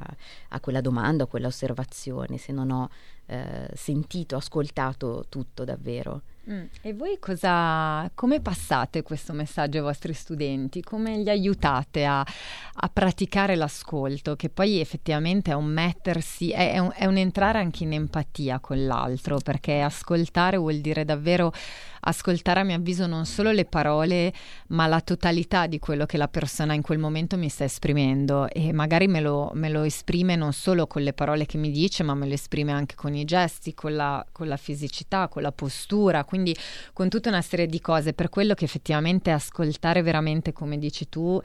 [0.50, 2.90] a quella domanda, a quella osservazione, se non ho
[3.28, 6.22] eh, sentito, ascoltato tutto davvero?
[6.50, 6.64] Mm.
[6.82, 10.82] E voi cosa, come passate questo messaggio ai vostri studenti?
[10.82, 14.36] Come li aiutate a, a praticare l'ascolto?
[14.36, 18.60] Che poi effettivamente è un mettersi, è, è, un, è un entrare anche in empatia
[18.60, 21.54] con l'altro, perché ascoltare vuol dire davvero
[22.02, 24.34] ascoltare a mio avviso non solo le parole,
[24.68, 28.72] ma la totalità di quello che la persona in quel momento mi sta esprimendo e
[28.74, 32.16] magari me lo, me lo esprime non solo con le parole che mi dice, ma
[32.16, 36.24] me lo esprime anche con i gesti, con la, con la fisicità, con la postura,
[36.32, 36.56] quindi
[36.94, 41.42] con tutta una serie di cose, per quello che effettivamente ascoltare veramente, come dici tu,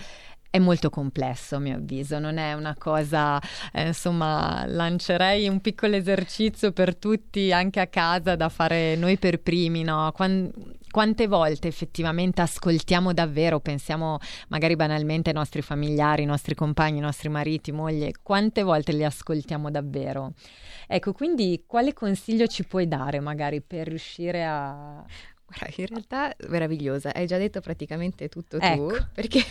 [0.57, 3.41] è molto complesso a mio avviso, non è una cosa,
[3.73, 9.41] eh, insomma, lancerei un piccolo esercizio per tutti anche a casa da fare noi per
[9.41, 10.11] primi, no?
[10.15, 10.51] Quando,
[10.91, 17.05] quante volte effettivamente ascoltiamo davvero, pensiamo magari banalmente ai nostri familiari, ai nostri compagni, ai
[17.05, 20.33] nostri mariti, moglie, quante volte li ascoltiamo davvero?
[20.87, 25.05] Ecco, quindi quale consiglio ci puoi dare magari per riuscire a...
[25.49, 28.89] Guarda, in realtà meravigliosa, hai già detto praticamente tutto ecco.
[28.89, 29.45] tu, perché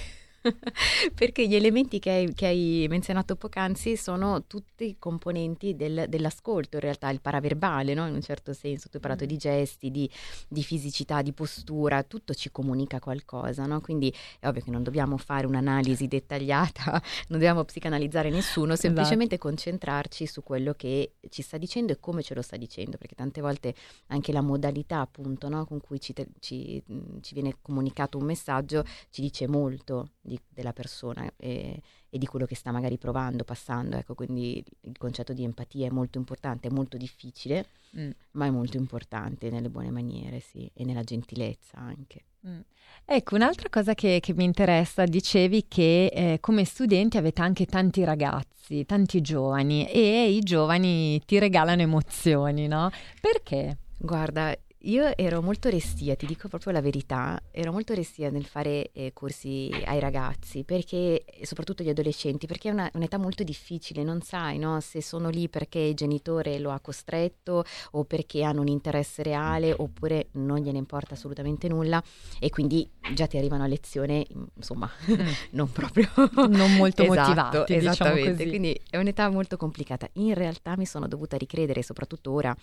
[1.13, 6.81] Perché gli elementi che hai, che hai, menzionato poc'anzi sono tutti componenti del, dell'ascolto, in
[6.81, 8.07] realtà il paraverbale, no?
[8.07, 8.89] in un certo senso.
[8.89, 9.27] Tu hai parlato mm.
[9.27, 10.09] di gesti, di,
[10.47, 13.65] di, fisicità, di postura, tutto ci comunica qualcosa.
[13.65, 13.81] No?
[13.81, 16.91] Quindi è ovvio che non dobbiamo fare un'analisi dettagliata,
[17.29, 18.87] non dobbiamo psicanalizzare nessuno, esatto.
[18.87, 19.49] semplicemente esatto.
[19.49, 23.41] concentrarci su quello che ci sta dicendo e come ce lo sta dicendo, perché tante
[23.41, 23.73] volte
[24.07, 25.65] anche la modalità appunto no?
[25.65, 26.81] con cui ci, te, ci,
[27.21, 32.25] ci viene comunicato un messaggio ci dice molto di di, della persona e, e, di
[32.25, 33.95] quello che sta magari provando, passando.
[33.97, 37.67] Ecco, quindi il concetto di empatia è molto importante, è molto difficile,
[37.97, 38.09] mm.
[38.31, 42.25] ma è molto importante nelle buone maniere, sì, e nella gentilezza anche.
[42.47, 42.59] Mm.
[43.05, 48.03] Ecco, un'altra cosa che, che, mi interessa, dicevi che eh, come studenti avete anche tanti
[48.03, 52.89] ragazzi, tanti giovani e i giovani ti regalano emozioni, no?
[53.21, 53.77] Perché?
[53.97, 58.91] Guarda, io ero molto restia, ti dico proprio la verità, ero molto restia nel fare
[58.93, 64.21] eh, corsi ai ragazzi, perché, soprattutto agli adolescenti, perché è una, un'età molto difficile, non
[64.21, 64.79] sai no?
[64.81, 69.73] se sono lì perché il genitore lo ha costretto o perché hanno un interesse reale
[69.75, 72.01] oppure non gliene importa assolutamente nulla
[72.39, 75.27] e quindi già ti arrivano a lezione, insomma, mm.
[75.51, 76.09] non proprio...
[76.47, 80.07] non molto esatto, motivati, diciamo esattamente, diciamo quindi è un'età molto complicata.
[80.13, 82.55] In realtà mi sono dovuta ricredere, soprattutto ora,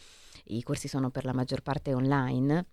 [0.45, 2.66] i corsi sono per la maggior parte online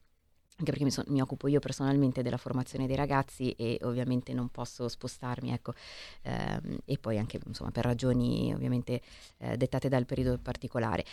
[0.59, 4.49] anche perché mi, so, mi, occupo io personalmente della formazione dei ragazzi e ovviamente non
[4.49, 5.73] posso spostarmi, ecco,
[6.23, 9.01] ehm, e poi anche insomma, per ragioni ovviamente
[9.37, 11.05] eh, dettate dal periodo particolare.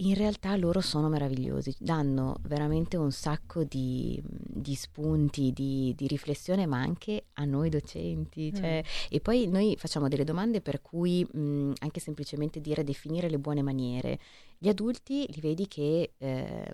[0.00, 6.66] In realtà loro sono meravigliosi, danno veramente un sacco di, di spunti, di, di, riflessione,
[6.66, 8.52] ma anche a noi docenti.
[8.52, 9.06] Cioè, mm.
[9.08, 13.62] E poi noi facciamo delle domande per cui mh, anche semplicemente dire definire le buone
[13.62, 14.18] maniere
[14.58, 16.72] gli adulti li vedi che eh,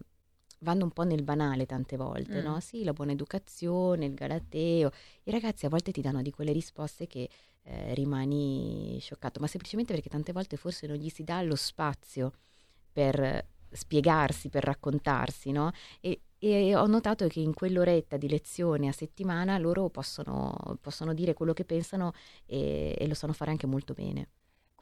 [0.60, 2.44] vanno un po' nel banale tante volte, mm.
[2.44, 2.58] no?
[2.58, 4.90] Sì, la buona educazione, il galateo.
[5.22, 7.28] I ragazzi a volte ti danno di quelle risposte che
[7.62, 12.32] eh, rimani scioccato, ma semplicemente perché tante volte forse non gli si dà lo spazio
[12.92, 15.70] per spiegarsi, per raccontarsi, no?
[16.00, 21.34] E, e ho notato che in quell'oretta di lezione a settimana loro possono, possono dire
[21.34, 22.12] quello che pensano
[22.46, 24.28] e, e lo sanno fare anche molto bene.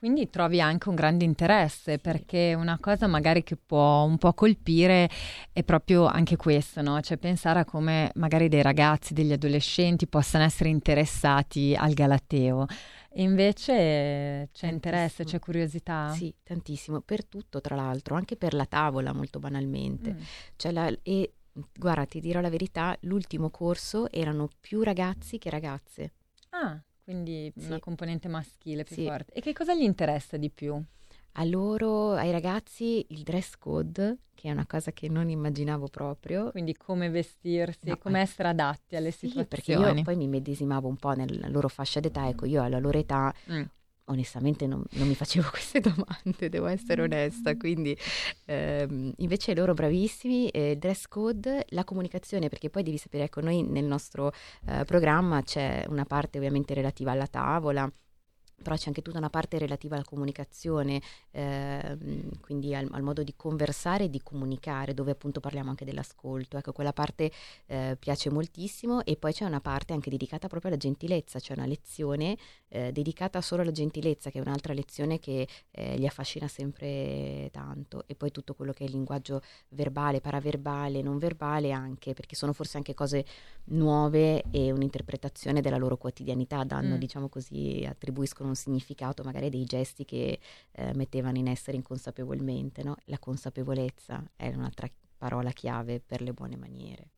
[0.01, 5.11] Quindi trovi anche un grande interesse perché una cosa magari che può un po' colpire
[5.53, 6.99] è proprio anche questo, no?
[7.03, 12.65] Cioè pensare a come magari dei ragazzi, degli adolescenti possano essere interessati al Galateo.
[13.13, 14.73] E invece c'è tantissimo.
[14.73, 16.13] interesse, c'è curiosità?
[16.13, 20.15] Sì, tantissimo, per tutto tra l'altro, anche per la tavola molto banalmente.
[20.15, 20.73] Mm.
[20.73, 21.33] La, e
[21.75, 26.13] guarda, ti dirò la verità, l'ultimo corso erano più ragazzi che ragazze.
[26.51, 27.67] Ah quindi sì.
[27.67, 29.05] una componente maschile più sì.
[29.05, 29.33] forte.
[29.33, 30.81] E che cosa gli interessa di più?
[31.33, 36.51] A loro, ai ragazzi, il dress code, che è una cosa che non immaginavo proprio.
[36.51, 39.47] Quindi come vestirsi, no, come essere adatti alle sì, situazioni.
[39.47, 42.99] perché io poi mi medesimavo un po' nella loro fascia d'età, ecco, io alla loro
[42.99, 43.63] età mm
[44.11, 47.97] onestamente non, non, mi facevo queste domande, devo essere onesta, quindi
[48.45, 53.63] ehm, invece loro bravissimi, eh, dress code, la comunicazione, perché poi devi sapere, ecco, noi
[53.63, 54.33] nel nostro
[54.67, 57.91] eh, programma c'è una parte ovviamente relativa alla tavola,
[58.63, 61.97] però c'è anche tutta una parte relativa alla comunicazione, eh,
[62.41, 66.59] quindi al, al, modo di conversare e di comunicare, dove appunto parliamo anche dell'ascolto.
[66.59, 67.31] Ecco, quella parte
[67.67, 71.67] eh, piace moltissimo e poi c'è una parte anche dedicata proprio alla gentilezza, c'è una
[71.67, 72.37] lezione
[72.69, 78.05] eh, dedicata solo alla gentilezza, che è un'altra lezione che eh, li affascina sempre tanto.
[78.07, 82.53] E poi tutto quello che è il linguaggio verbale, paraverbale, non verbale anche, perché sono
[82.53, 83.25] forse anche cose
[83.65, 86.99] nuove e un'interpretazione della loro quotidianità, danno, mm.
[86.99, 90.39] diciamo così, attribuiscono un significato magari dei gesti che
[90.73, 92.83] eh, mettevano in essere inconsapevolmente.
[92.83, 92.97] No?
[93.07, 97.11] La consapevolezza è un'altra parola chiave per le buone maniere.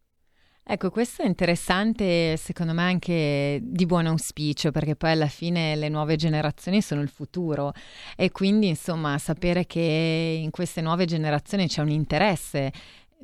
[0.65, 5.89] Ecco, questo è interessante, secondo me anche di buon auspicio, perché poi alla fine le
[5.89, 7.73] nuove generazioni sono il futuro
[8.17, 12.73] e quindi insomma sapere che in queste nuove generazioni c'è un interesse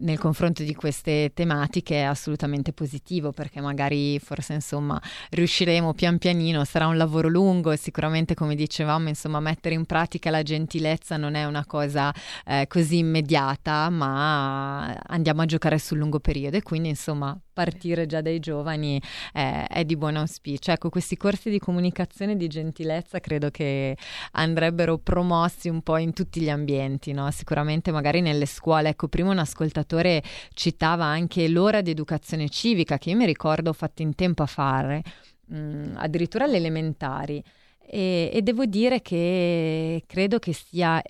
[0.01, 6.65] nel confronto di queste tematiche è assolutamente positivo perché magari forse insomma riusciremo pian pianino,
[6.65, 11.35] sarà un lavoro lungo e sicuramente come dicevamo insomma mettere in pratica la gentilezza non
[11.35, 12.13] è una cosa
[12.45, 18.21] eh, così immediata ma andiamo a giocare sul lungo periodo e quindi insomma partire già
[18.21, 19.03] dai giovani
[19.35, 20.71] eh, è di buon auspicio.
[20.71, 23.97] Ecco, questi corsi di comunicazione e di gentilezza credo che
[24.33, 27.29] andrebbero promossi un po' in tutti gli ambienti, no?
[27.33, 28.91] sicuramente magari nelle scuole.
[28.91, 30.23] Ecco, prima un ascoltatore
[30.55, 34.47] citava anche l'ora di educazione civica che io mi ricordo ho fatto in tempo a
[34.47, 35.03] fare,
[35.47, 37.43] mh, mm, addirittura alle elementari.
[37.81, 41.03] E, e devo dire che credo che sia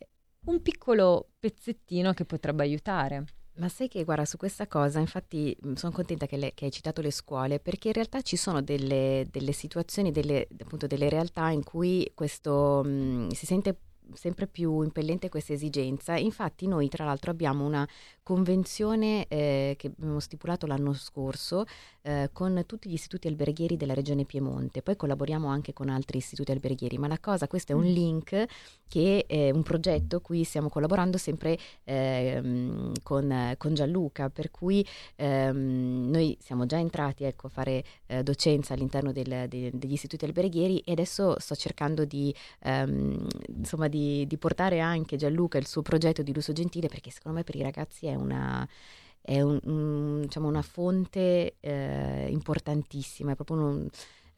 [0.46, 3.24] un piccolo pezzettino che potrebbe aiutare.
[3.58, 7.00] Ma sai che, guarda, su questa cosa, infatti sono contenta che, le, che, hai citato
[7.00, 11.64] le scuole, perché in realtà ci sono delle, delle situazioni, delle, appunto delle realtà in
[11.64, 13.76] cui questo mh, si sente
[14.14, 16.16] sempre più impellente questa esigenza.
[16.16, 17.86] Infatti noi tra l'altro abbiamo una
[18.22, 21.64] convenzione eh, che abbiamo stipulato l'anno scorso
[22.02, 26.52] eh, con tutti gli istituti alberghieri della regione Piemonte, poi collaboriamo anche con altri istituti
[26.52, 27.92] alberghieri, ma la cosa, questo è un mm.
[27.92, 28.46] link
[28.86, 34.86] che è un progetto cui stiamo collaborando sempre eh, con, con, Gianluca, per cui
[35.16, 40.24] ehm, noi siamo già entrati ecco, a fare eh, docenza all'interno del, de, degli istituti
[40.24, 45.82] alberghieri e adesso sto cercando di, ehm, insomma, di, di portare anche Gianluca il suo
[45.82, 48.66] progetto di lusso gentile perché secondo me per i ragazzi è una,
[49.20, 53.88] è un, un, diciamo una fonte eh, importantissima, è proprio un,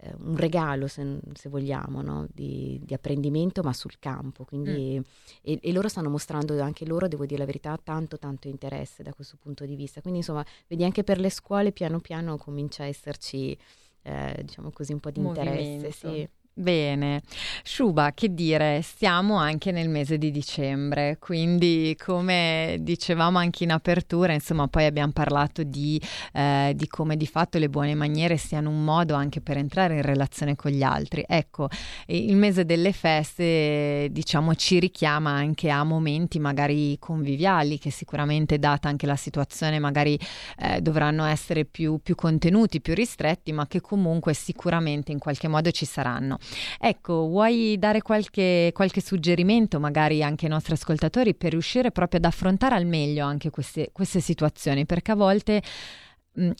[0.02, 2.26] eh, un regalo, se, se vogliamo, no?
[2.32, 4.44] di, di, apprendimento, ma sul campo.
[4.44, 5.02] Quindi, mm.
[5.42, 9.12] e, e, loro stanno mostrando, anche loro, devo dire la verità, tanto, tanto interesse da
[9.12, 10.00] questo punto di vista.
[10.00, 13.56] Quindi, insomma, vedi, anche per le scuole piano piano comincia a esserci,
[14.02, 15.60] eh, diciamo così, un po' di Movimento.
[15.60, 15.92] interesse.
[15.92, 16.28] Sì.
[16.60, 17.22] Bene,
[17.64, 24.34] Shuba, che dire, siamo anche nel mese di dicembre, quindi come dicevamo anche in apertura,
[24.34, 25.98] insomma, poi abbiamo parlato di,
[26.34, 30.02] eh, di, come di fatto le buone maniere siano un modo anche per entrare in
[30.02, 31.24] relazione con gli altri.
[31.26, 31.70] Ecco,
[32.08, 38.86] il mese delle feste, diciamo, ci richiama anche a momenti magari conviviali, che sicuramente data
[38.86, 40.18] anche la situazione magari
[40.58, 45.70] eh, dovranno essere più, più contenuti, più ristretti, ma che comunque sicuramente in qualche modo
[45.70, 46.36] ci saranno.
[46.78, 52.26] Ecco, vuoi dare qualche, qualche, suggerimento, magari anche ai nostri ascoltatori, per riuscire proprio ad
[52.26, 54.86] affrontare al meglio anche queste, queste situazioni?
[54.86, 55.62] Perché a volte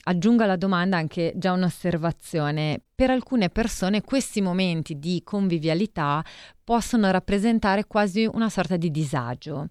[0.05, 2.81] aggiungo alla domanda anche già un'osservazione.
[2.95, 6.25] Per alcune persone questi momenti di convivialità
[6.63, 9.69] possono rappresentare quasi una sorta di disagio.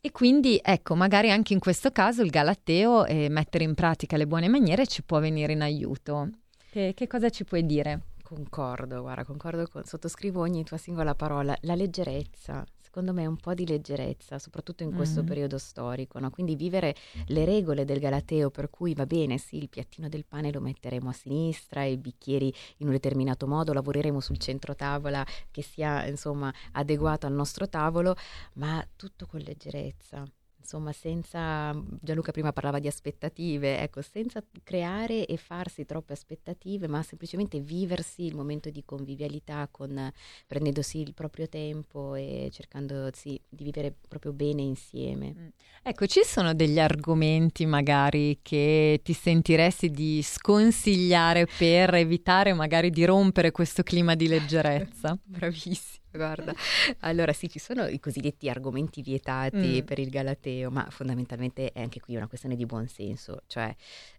[0.00, 4.26] E quindi ecco, magari anche in questo caso il Galateo e mettere in pratica le
[4.26, 6.30] buone maniere ci può venire in aiuto.
[6.70, 8.00] Che, che cosa ci puoi dire?
[8.30, 11.56] Concordo, guarda, concordo, con, sottoscrivo ogni tua singola parola.
[11.62, 15.26] La leggerezza, secondo me un po' di leggerezza, soprattutto in questo mm.
[15.26, 16.30] periodo storico, no?
[16.30, 16.94] quindi vivere
[17.26, 21.08] le regole del Galateo per cui va bene, sì, il piattino del pane lo metteremo
[21.08, 26.54] a sinistra, i bicchieri in un determinato modo, lavoreremo sul centro tavola che sia insomma
[26.70, 28.14] adeguato al nostro tavolo,
[28.52, 30.24] ma tutto con leggerezza
[30.60, 37.02] insomma senza, Gianluca prima parlava di aspettative, ecco, senza creare e farsi troppe aspettative, ma
[37.02, 40.10] semplicemente viversi il momento di convivialità con,
[40.46, 45.34] prendendosi il proprio tempo e cercando sì, di vivere proprio bene insieme.
[45.36, 45.48] Mm.
[45.82, 53.04] Ecco, ci sono degli argomenti magari che ti sentiresti di sconsigliare per evitare magari di
[53.04, 55.18] rompere questo clima di leggerezza?
[55.24, 55.98] Bravissimo.
[56.12, 56.52] Guarda,
[57.00, 59.84] allora sì, ci sono i cosiddetti argomenti vietati mm.
[59.86, 63.72] per il Galateo, ma fondamentalmente è anche qui una questione di buonsenso, cioè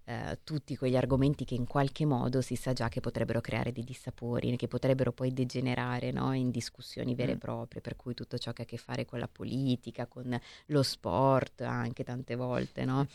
[0.05, 3.83] eh, tutti quegli argomenti che in qualche modo si sa già che potrebbero creare dei
[3.83, 7.39] dissapori, che potrebbero poi degenerare no, in discussioni vere e mm.
[7.39, 10.83] proprie, per cui tutto ciò che ha a che fare con la politica, con lo
[10.83, 13.05] sport anche tante volte, no?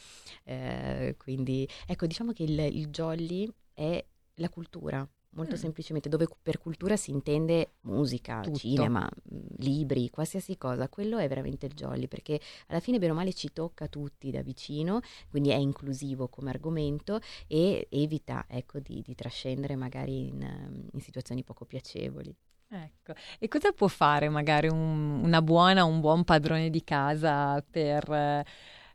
[0.44, 4.04] Eh, quindi ecco, diciamo che il, il jolly è
[4.34, 5.59] la cultura, molto mm.
[5.59, 8.59] semplicemente, dove per cultura si intende musica, Tutto.
[8.59, 13.14] cinema, mm, libri, qualsiasi cosa, quello è veramente il jolly, perché alla fine bene o
[13.14, 19.03] male ci tocca tutti da vicino, quindi è inclusivo come argomento e evita ecco, di,
[19.03, 22.34] di trascendere magari in, in situazioni poco piacevoli.
[22.68, 28.45] Ecco, e cosa può fare magari un, una buona, un buon padrone di casa per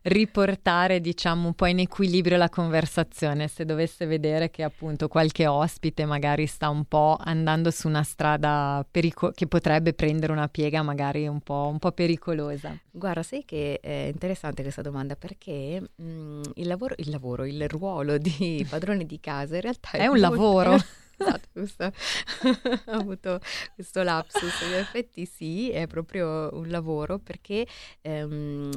[0.02, 6.04] riportare, diciamo, un po' in equilibrio la conversazione, se dovesse vedere che appunto qualche ospite
[6.04, 11.26] magari sta un po' andando su una strada perico- che potrebbe prendere una piega magari
[11.26, 12.76] un po', un po', pericolosa.
[12.90, 17.68] Guarda, sai che è interessante questa domanda perché mh, mm, il, lavoro, il lavoro, il
[17.68, 20.30] ruolo di padrone di casa in realtà è, è un molto...
[20.30, 20.76] lavoro.
[21.22, 21.84] Esatto, questo,
[22.90, 23.38] ho avuto
[23.76, 24.62] questo lapsus.
[24.62, 27.64] In effetti sì, è proprio un lavoro perché
[28.00, 28.70] ehm,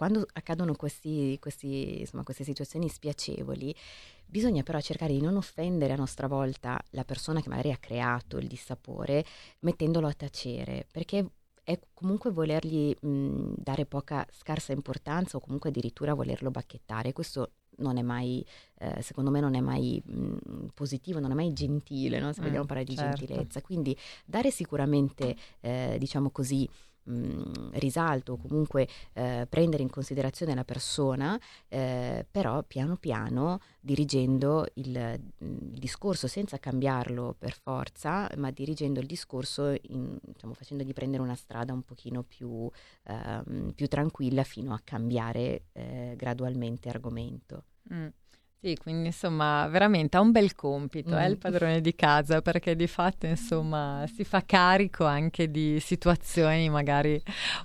[0.00, 3.74] quando accadono questi, questi, insomma, queste situazioni spiacevoli,
[4.24, 8.38] bisogna però cercare di non offendere a nostra volta la persona che magari ha creato
[8.38, 9.22] il dissapore
[9.58, 11.32] mettendolo a tacere, perché
[11.62, 17.12] è comunque volergli mh, dare poca scarsa importanza o comunque addirittura volerlo bacchettare.
[17.12, 18.42] Questo non è mai,
[18.78, 22.32] eh, secondo me non è mai mh, positivo, non è mai gentile, no?
[22.32, 23.16] se mm, vogliamo parlare di certo.
[23.18, 23.60] gentilezza.
[23.60, 23.94] Quindi
[24.24, 26.66] dare sicuramente, eh, diciamo così,
[27.72, 31.38] risalto o comunque eh, prendere in considerazione la persona,
[31.68, 39.06] eh, però piano piano dirigendo il, il, discorso senza cambiarlo per forza, ma dirigendo il
[39.06, 42.70] discorso in, diciamo, facendogli prendere una strada un pochino più,
[43.04, 47.64] ehm, più tranquilla fino a cambiare eh, gradualmente argomento.
[47.92, 48.06] Mm.
[48.62, 51.18] Sì, quindi insomma veramente ha un bel compito, mm.
[51.18, 56.68] è il padrone di casa perché di fatto insomma si fa carico anche di situazioni
[56.68, 57.18] magari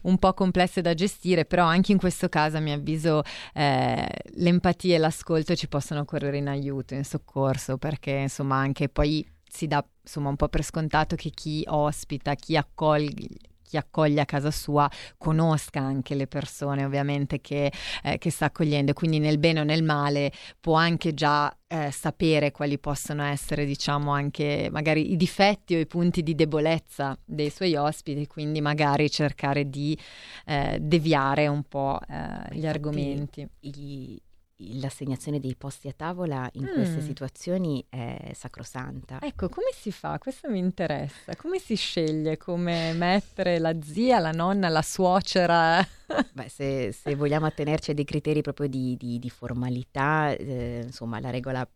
[0.03, 3.23] un po' complesse da gestire, però anche in questo caso a mio avviso
[3.53, 9.27] eh, l'empatia e l'ascolto ci possono correre in aiuto, in soccorso, perché insomma anche poi
[9.49, 13.27] si dà insomma un po' per scontato che chi ospita, chi accoglie
[13.65, 17.71] chi accoglie a casa sua conosca anche le persone ovviamente che,
[18.03, 22.51] eh, che sta accogliendo, quindi nel bene o nel male può anche già eh, sapere
[22.51, 27.75] quali possono essere, diciamo, anche magari i difetti o i punti di debolezza dei suoi
[27.75, 29.97] ospiti, quindi magari cercare di
[30.45, 33.47] eh, deviare un po' eh, gli argomenti.
[33.61, 34.21] I,
[34.57, 36.73] l'assegnazione dei posti a tavola in mm.
[36.73, 39.19] queste situazioni è sacrosanta.
[39.21, 40.17] Ecco, come si fa?
[40.17, 41.35] Questo mi interessa.
[41.35, 45.85] Come si sceglie come mettere la zia, la nonna, la suocera?
[46.31, 51.19] Beh, se, se vogliamo attenerci a dei criteri proprio di, di, di formalità, eh, insomma,
[51.19, 51.67] la regola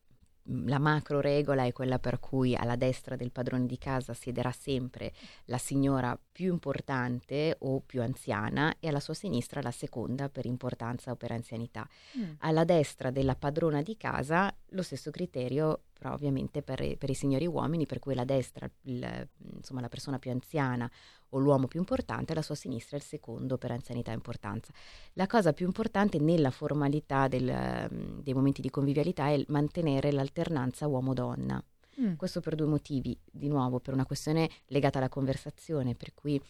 [0.66, 5.14] la macro regola è quella per cui alla destra del padrone di casa siederà sempre
[5.46, 11.12] la signora più importante o più anziana e alla sua sinistra la seconda per importanza
[11.12, 11.88] o per anzianità.
[12.18, 12.32] Mm.
[12.40, 17.46] Alla destra della padrona di casa lo stesso criterio però ovviamente per, per i signori
[17.46, 20.90] uomini, per cui la destra, il, insomma la persona più anziana
[21.32, 24.72] o l'uomo più importante, la sua sinistra è il secondo per anzianità e importanza.
[25.14, 31.62] La cosa più importante nella formalità del, dei momenti di convivialità è mantenere l'alternanza uomo-donna.
[32.00, 32.14] Mm.
[32.14, 36.42] Questo per due motivi, di nuovo per una questione legata alla conversazione, per cui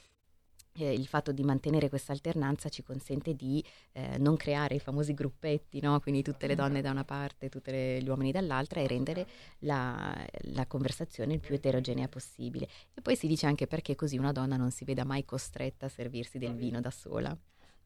[0.73, 5.13] eh, il fatto di mantenere questa alternanza ci consente di eh, non creare i famosi
[5.13, 5.99] gruppetti, no?
[5.99, 9.27] quindi tutte le donne da una parte, tutti gli uomini dall'altra e rendere
[9.59, 10.15] la,
[10.53, 12.67] la, conversazione il più eterogenea possibile.
[12.93, 15.89] E poi si dice anche perché così una donna non si veda mai costretta a
[15.89, 17.37] servirsi del vino da sola.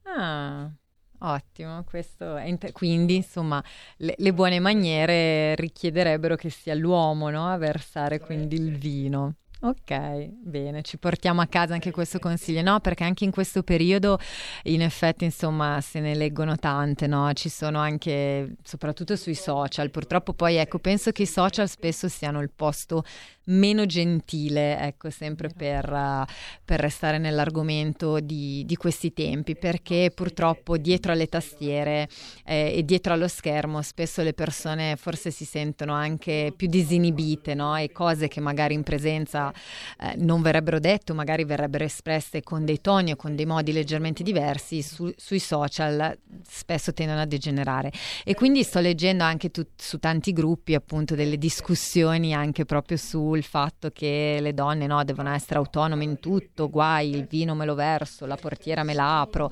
[0.03, 0.71] Ah.
[1.25, 3.63] Ottimo, questo inter- quindi insomma
[3.97, 7.47] le, le, buone maniere richiederebbero che sia l'uomo no?
[7.47, 9.35] a versare quindi il vino.
[9.65, 12.81] Ok, bene, ci portiamo a casa anche questo consiglio, no?
[12.81, 14.19] Perché anche in questo periodo,
[14.63, 17.31] in effetti, insomma, se ne leggono tante, no?
[17.31, 22.41] Ci sono anche, soprattutto sui social, purtroppo poi, ecco, penso che i social spesso siano
[22.41, 23.05] il posto
[23.45, 26.23] meno gentile, ecco, sempre per, uh,
[26.63, 32.07] per restare nell'argomento di, di, questi tempi, perché purtroppo dietro alle tastiere
[32.45, 37.75] eh, e dietro allo schermo spesso le persone forse si sentono anche più disinibite, no?
[37.75, 39.51] E cose che magari in presenza
[39.99, 44.23] eh, non verrebbero dette, magari verrebbero espresse con dei toni o con dei modi leggermente
[44.23, 46.17] diversi, su, sui social
[46.47, 47.91] spesso tendono a degenerare.
[48.23, 53.32] E quindi sto leggendo anche tu, su tanti gruppi appunto delle discussioni anche proprio su
[53.33, 57.65] sul fatto che le donne no, devono essere autonome in tutto, guai, il vino me
[57.65, 59.49] lo verso, la portiera me la apro,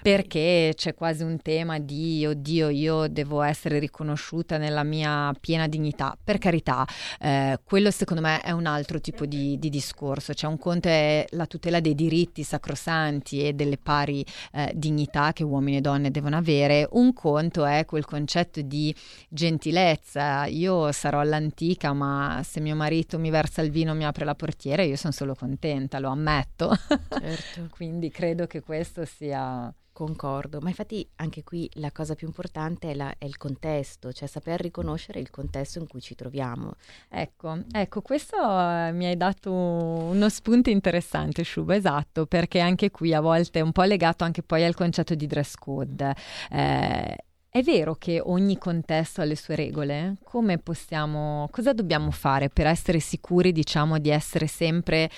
[0.00, 6.16] perché c'è quasi un tema di oddio, io devo essere riconosciuta nella mia piena dignità.
[6.22, 6.86] Per carità,
[7.20, 11.24] eh, quello secondo me è un altro tipo di, di, discorso, cioè un conto è
[11.30, 16.36] la tutela dei diritti sacrosanti e delle pari eh, dignità che uomini e donne devono
[16.36, 18.94] avere, un conto è quel concetto di
[19.28, 24.24] gentilezza, io sarò all'antica ma se mio marito marito mi versa il vino, mi apre
[24.24, 26.76] la portiera, io sono solo contenta, lo ammetto.
[27.08, 27.68] Certo.
[27.74, 32.94] Quindi credo che questo sia Concordo, ma infatti anche qui la cosa più importante è,
[32.94, 36.74] la, è, il contesto, cioè saper riconoscere il contesto in cui ci troviamo.
[37.08, 43.14] Ecco, ecco questo eh, mi hai dato uno spunto interessante, Shuba, esatto, perché anche qui
[43.14, 46.14] a volte è un po' legato anche poi al concetto di dress code.
[46.50, 47.16] Eh,
[47.56, 50.16] è vero che ogni contesto ha le sue regole?
[50.24, 55.08] Come possiamo, cosa dobbiamo fare per essere sicuri, diciamo, di essere sempre,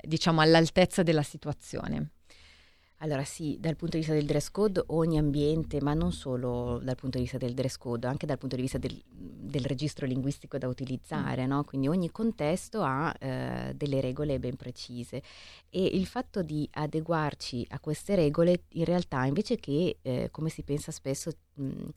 [0.00, 2.10] diciamo, all'altezza della situazione?
[3.00, 6.96] Allora sì, dal punto di vista del dress code ogni ambiente, ma non solo dal
[6.96, 10.58] punto di vista del dress code, anche dal punto di vista del, del registro linguistico
[10.58, 11.48] da utilizzare, mm.
[11.48, 11.62] no?
[11.62, 15.22] quindi ogni contesto ha eh, delle regole ben precise
[15.70, 20.64] e il fatto di adeguarci a queste regole in realtà invece che, eh, come si
[20.64, 21.88] pensa spesso, mh,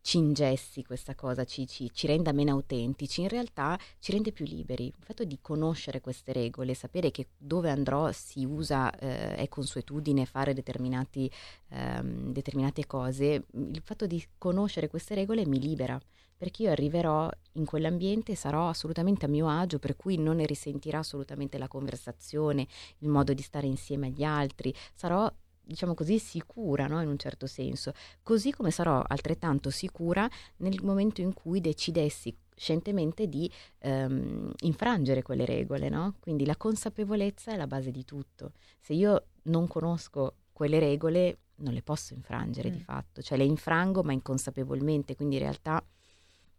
[0.00, 4.44] ci ingessi questa cosa, ci, ci, ci, renda meno autentici, in realtà ci rende più
[4.44, 4.86] liberi.
[4.86, 10.26] Il fatto di conoscere queste regole, sapere che dove andrò si usa, eh, è consuetudine
[10.26, 16.00] fare ehm, determinate cose, il fatto di conoscere queste regole mi libera
[16.38, 20.46] perché io arriverò in quell'ambiente e sarò assolutamente a mio agio, per cui non ne
[20.46, 22.66] risentirà assolutamente la conversazione,
[22.98, 25.30] il modo di stare insieme agli altri, sarò
[25.68, 27.02] diciamo così, sicura no?
[27.02, 27.92] in un certo senso,
[28.22, 33.50] così come sarò altrettanto sicura nel momento in cui decidessi scientemente di
[33.80, 36.14] ehm, infrangere quelle regole, no?
[36.20, 38.52] Quindi la consapevolezza è la base di tutto.
[38.80, 42.72] Se io non conosco quelle regole, non le posso infrangere mm.
[42.72, 45.84] di fatto, cioè le infrango ma inconsapevolmente, quindi in realtà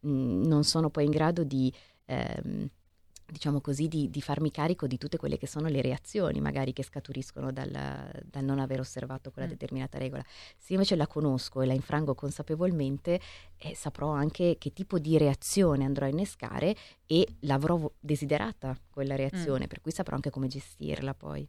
[0.01, 1.73] mh, mm, non sono poi in grado di...
[2.05, 2.69] Ehm,
[3.31, 6.83] diciamo così, di, di, farmi carico di tutte quelle che sono le reazioni magari che
[6.83, 7.69] scaturiscono dal,
[8.25, 9.51] dal non aver osservato quella mm.
[9.51, 10.23] determinata regola.
[10.57, 13.19] Se invece la conosco e la infrango consapevolmente,
[13.57, 16.75] eh, saprò anche che tipo di reazione andrò a innescare
[17.05, 19.67] e l'avrò desiderata quella reazione, mm.
[19.67, 21.47] per cui saprò anche come gestirla poi.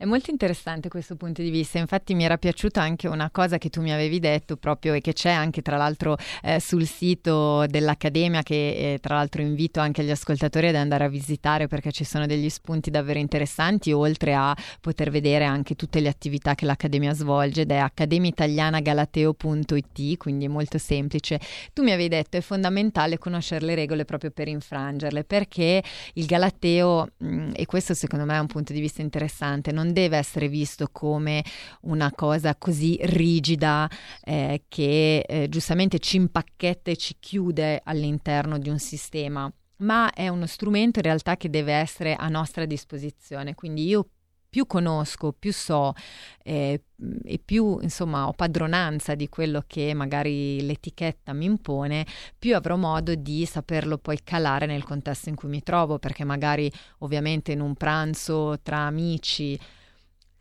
[0.00, 3.68] È molto interessante questo punto di vista, infatti mi era piaciuta anche una cosa che
[3.68, 8.42] tu mi avevi detto proprio e che c'è anche tra l'altro eh, sul sito dell'Accademia
[8.42, 12.24] che eh, tra l'altro invito anche gli ascoltatori ad andare a visitare perché ci sono
[12.24, 17.60] degli spunti davvero interessanti oltre a poter vedere anche tutte le attività che l'Accademia svolge
[17.60, 21.38] ed è accademiaitalianagalateo.it quindi è molto semplice.
[21.74, 25.82] Tu mi avevi detto è fondamentale conoscere le regole proprio per infrangerle perché
[26.14, 29.88] il Galateo mh, mm, e questo secondo me è un punto di vista interessante non
[29.92, 31.44] deve essere visto come
[31.82, 33.88] una cosa così rigida
[34.22, 40.28] eh, che eh, giustamente ci impacchetta e ci chiude all'interno di un sistema, ma è
[40.28, 43.54] uno strumento in realtà che deve essere a nostra disposizione.
[43.54, 44.08] Quindi io
[44.50, 45.94] più conosco, più so
[46.42, 46.82] eh,
[47.24, 52.04] e più insomma ho padronanza di quello che magari l'etichetta mi impone,
[52.38, 56.70] più avrò modo di saperlo poi calare nel contesto in cui mi trovo, perché magari
[56.98, 59.58] ovviamente in un pranzo tra amici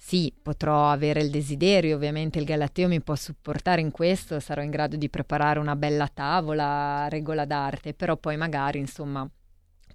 [0.02, 4.72] sì, potrò avere il desiderio, ovviamente il Galateo mi può supportare in questo, sarò in
[4.72, 9.30] grado di preparare una bella tavola, regola d'arte, però poi magari, insomma,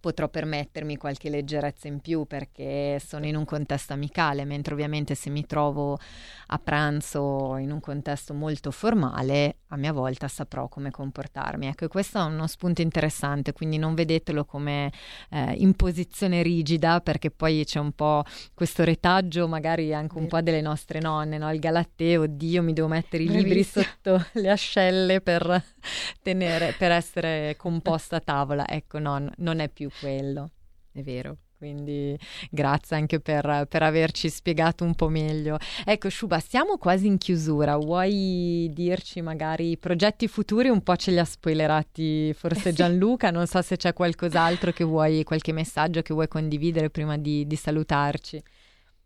[0.04, 5.30] potrò permettermi qualche leggerezza in più perché sono in un contesto amicale, mentre ovviamente se
[5.30, 5.98] mi trovo
[6.48, 11.68] a pranzo in un contesto molto formale, a mia volta saprò come comportarmi.
[11.68, 14.92] Ecco, questo è uno spunto interessante, quindi non vedetelo come
[15.30, 20.60] eh, imposizione rigida perché poi c'è un po' questo retaggio magari anche un po' delle
[20.60, 21.50] nostre nonne, no?
[21.50, 25.64] il galatteo, oddio mi devo mettere i libri sotto le ascelle per
[26.20, 28.68] tenere, per essere composta a tavola.
[28.68, 30.50] Ecco, no, non è più quello.
[30.92, 31.38] È vero.
[31.56, 32.18] Quindi
[32.50, 35.56] grazie anche per, per, averci spiegato un po' meglio.
[35.86, 37.76] Ecco, Shuba, siamo quasi in chiusura.
[37.76, 40.68] Vuoi dirci magari i progetti futuri?
[40.68, 43.30] Un po' ce li ha spoilerati forse Gianluca.
[43.30, 47.56] Non so se c'è qualcos'altro che vuoi, qualche messaggio che vuoi condividere prima di, di
[47.56, 48.42] salutarci.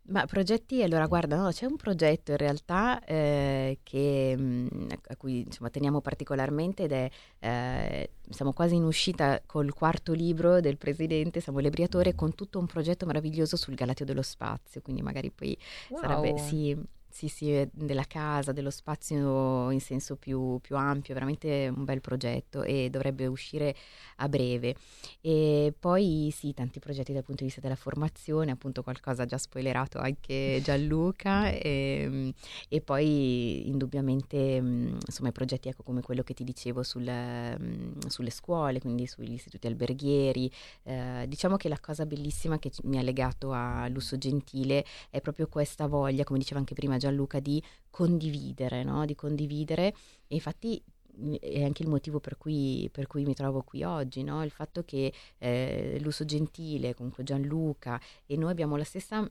[0.09, 5.15] Ma progetti, allora guarda, no, c'è un progetto in realtà eh, che, mh, mm, a
[5.15, 10.77] cui insomma, teniamo particolarmente ed è, eh, siamo quasi in uscita col quarto libro del
[10.77, 15.55] presidente Samuele Briatore con tutto un progetto meraviglioso sul Galateo dello Spazio, quindi magari poi
[15.89, 16.01] wow.
[16.01, 16.75] sarebbe, sì,
[17.19, 22.63] sì, sì, della casa, dello spazio in senso più, più, ampio, veramente un bel progetto
[22.63, 23.75] e dovrebbe uscire
[24.17, 24.75] a breve.
[25.19, 29.99] E poi sì, tanti progetti dal punto di vista della formazione, appunto qualcosa già spoilerato
[29.99, 31.59] anche Gianluca e,
[32.07, 32.31] ehm,
[32.69, 37.03] e poi indubbiamente insomma i progetti ecco, come quello che ti dicevo sul,
[38.07, 40.49] sulle scuole, quindi sugli istituti alberghieri.
[40.83, 45.47] Eh, diciamo che la cosa bellissima che mi ha legato a Lusso Gentile è proprio
[45.47, 47.07] questa voglia, come diceva anche prima Gianluca
[47.39, 49.05] di condividere, no?
[49.05, 49.87] di condividere
[50.27, 50.81] e infatti
[51.39, 54.43] è anche il motivo per cui, per cui mi trovo qui oggi, no?
[54.43, 59.29] il fatto che eh, Luso Gentile, comunque Gianluca e noi abbiamo la stessa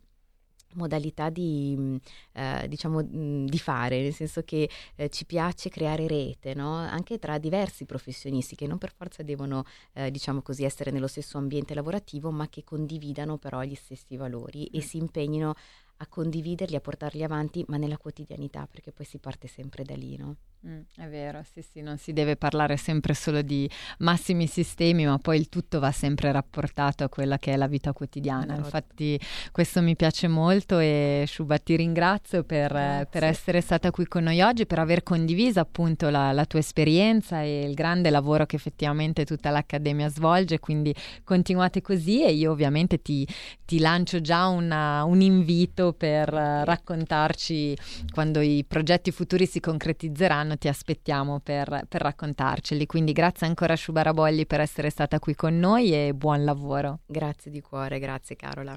[0.74, 1.98] modalità di,
[2.32, 6.74] eh, diciamo, di fare, nel senso che eh, ci piace creare rete, no?
[6.74, 9.64] anche tra diversi professionisti che non per forza devono,
[9.94, 14.66] eh, diciamo così, essere nello stesso ambiente lavorativo, ma che condividano però gli stessi valori
[14.66, 15.54] e si impegnino
[16.00, 20.16] a condividerli, a portarli avanti, ma nella quotidianità, perché poi si parte sempre da lì,
[20.16, 20.36] no?
[20.66, 25.16] Mm, è vero, sì, sì, non si deve parlare sempre solo di massimi sistemi, ma
[25.18, 28.54] poi il tutto va sempre rapportato a quella che è la vita quotidiana.
[28.54, 28.64] Esatto.
[28.64, 29.20] Infatti
[29.52, 32.72] questo mi piace molto e Shuba ti ringrazio per,
[33.08, 37.42] per, essere stata qui con noi oggi, per aver condiviso appunto la, la, tua esperienza
[37.42, 40.92] e il grande lavoro che effettivamente tutta l'Accademia svolge, quindi
[41.22, 43.26] continuate così e io ovviamente ti,
[43.64, 47.76] ti lancio già una, un invito per raccontarci
[48.12, 52.86] quando i progetti futuri si concretizzeranno ti aspettiamo per, per raccontarceli.
[52.86, 57.00] Quindi grazie ancora a Sciubarabolli per essere stata qui con noi e buon lavoro.
[57.06, 58.76] Grazie di cuore, grazie Carola.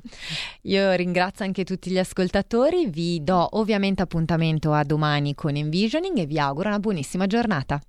[0.64, 6.26] Io ringrazio anche tutti gli ascoltatori, vi do ovviamente appuntamento a domani con Envisioning e
[6.26, 7.82] vi auguro una buonissima giornata.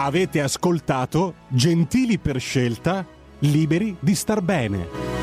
[0.00, 3.04] Avete ascoltato Gentili per scelta,
[3.40, 5.17] liberi di star bene.